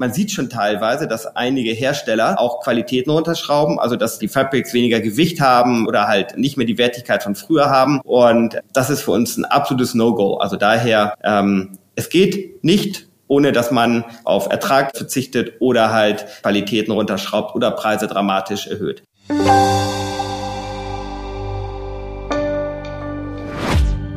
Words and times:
Man 0.00 0.14
sieht 0.14 0.30
schon 0.30 0.48
teilweise, 0.48 1.06
dass 1.06 1.26
einige 1.36 1.72
Hersteller 1.72 2.40
auch 2.40 2.62
Qualitäten 2.62 3.10
runterschrauben, 3.10 3.78
also 3.78 3.96
dass 3.96 4.18
die 4.18 4.28
Fabrics 4.28 4.72
weniger 4.72 4.98
Gewicht 4.98 5.42
haben 5.42 5.86
oder 5.86 6.08
halt 6.08 6.38
nicht 6.38 6.56
mehr 6.56 6.64
die 6.66 6.78
Wertigkeit 6.78 7.22
von 7.22 7.34
früher 7.34 7.68
haben. 7.68 8.00
Und 8.00 8.58
das 8.72 8.88
ist 8.88 9.02
für 9.02 9.10
uns 9.10 9.36
ein 9.36 9.44
absolutes 9.44 9.92
No-Go. 9.92 10.38
Also 10.38 10.56
daher, 10.56 11.12
ähm, 11.22 11.76
es 11.96 12.08
geht 12.08 12.64
nicht 12.64 13.08
ohne 13.28 13.52
dass 13.52 13.70
man 13.70 14.04
auf 14.24 14.50
Ertrag 14.50 14.96
verzichtet 14.96 15.60
oder 15.60 15.92
halt 15.92 16.26
Qualitäten 16.42 16.90
runterschraubt 16.90 17.54
oder 17.54 17.70
Preise 17.70 18.08
dramatisch 18.08 18.66
erhöht. 18.66 19.04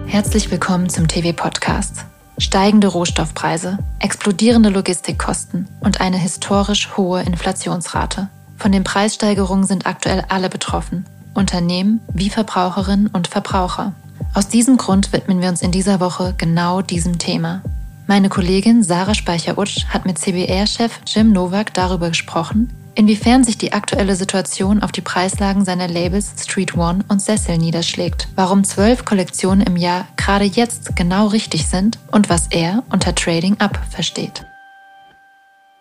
Herzlich 0.07 0.49
willkommen 0.49 0.89
zum 0.89 1.07
TV-Podcast. 1.07 2.05
Steigende 2.37 2.87
Rohstoffpreise, 2.87 3.77
explodierende 3.99 4.69
Logistikkosten 4.69 5.67
und 5.81 6.01
eine 6.01 6.17
historisch 6.17 6.97
hohe 6.97 7.21
Inflationsrate. 7.21 8.29
Von 8.57 8.71
den 8.71 8.83
Preissteigerungen 8.83 9.65
sind 9.65 9.85
aktuell 9.85 10.23
alle 10.29 10.49
betroffen, 10.49 11.05
Unternehmen 11.33 12.01
wie 12.13 12.29
Verbraucherinnen 12.29 13.07
und 13.07 13.27
Verbraucher. 13.27 13.93
Aus 14.33 14.47
diesem 14.47 14.77
Grund 14.77 15.13
widmen 15.13 15.41
wir 15.41 15.49
uns 15.49 15.61
in 15.61 15.71
dieser 15.71 15.99
Woche 15.99 16.33
genau 16.37 16.81
diesem 16.81 17.19
Thema. 17.19 17.61
Meine 18.07 18.29
Kollegin 18.29 18.83
Sarah 18.83 19.13
Speicher-Utsch 19.13 19.85
hat 19.89 20.05
mit 20.05 20.17
CBR-Chef 20.17 21.01
Jim 21.05 21.31
Nowak 21.31 21.73
darüber 21.73 22.09
gesprochen, 22.09 22.69
Inwiefern 22.95 23.43
sich 23.43 23.57
die 23.57 23.73
aktuelle 23.73 24.15
Situation 24.15 24.83
auf 24.83 24.91
die 24.91 25.01
Preislagen 25.01 25.65
seiner 25.65 25.87
Labels 25.87 26.33
Street 26.39 26.77
One 26.77 27.03
und 27.07 27.19
Cecil 27.21 27.57
niederschlägt, 27.57 28.27
warum 28.35 28.63
zwölf 28.63 29.03
Kollektionen 29.03 29.65
im 29.65 29.77
Jahr 29.77 30.07
gerade 30.15 30.45
jetzt 30.45 30.95
genau 30.95 31.27
richtig 31.27 31.67
sind 31.67 31.97
und 32.11 32.29
was 32.29 32.47
er 32.51 32.83
unter 32.91 33.15
Trading 33.15 33.59
Up 33.59 33.79
versteht. 33.89 34.45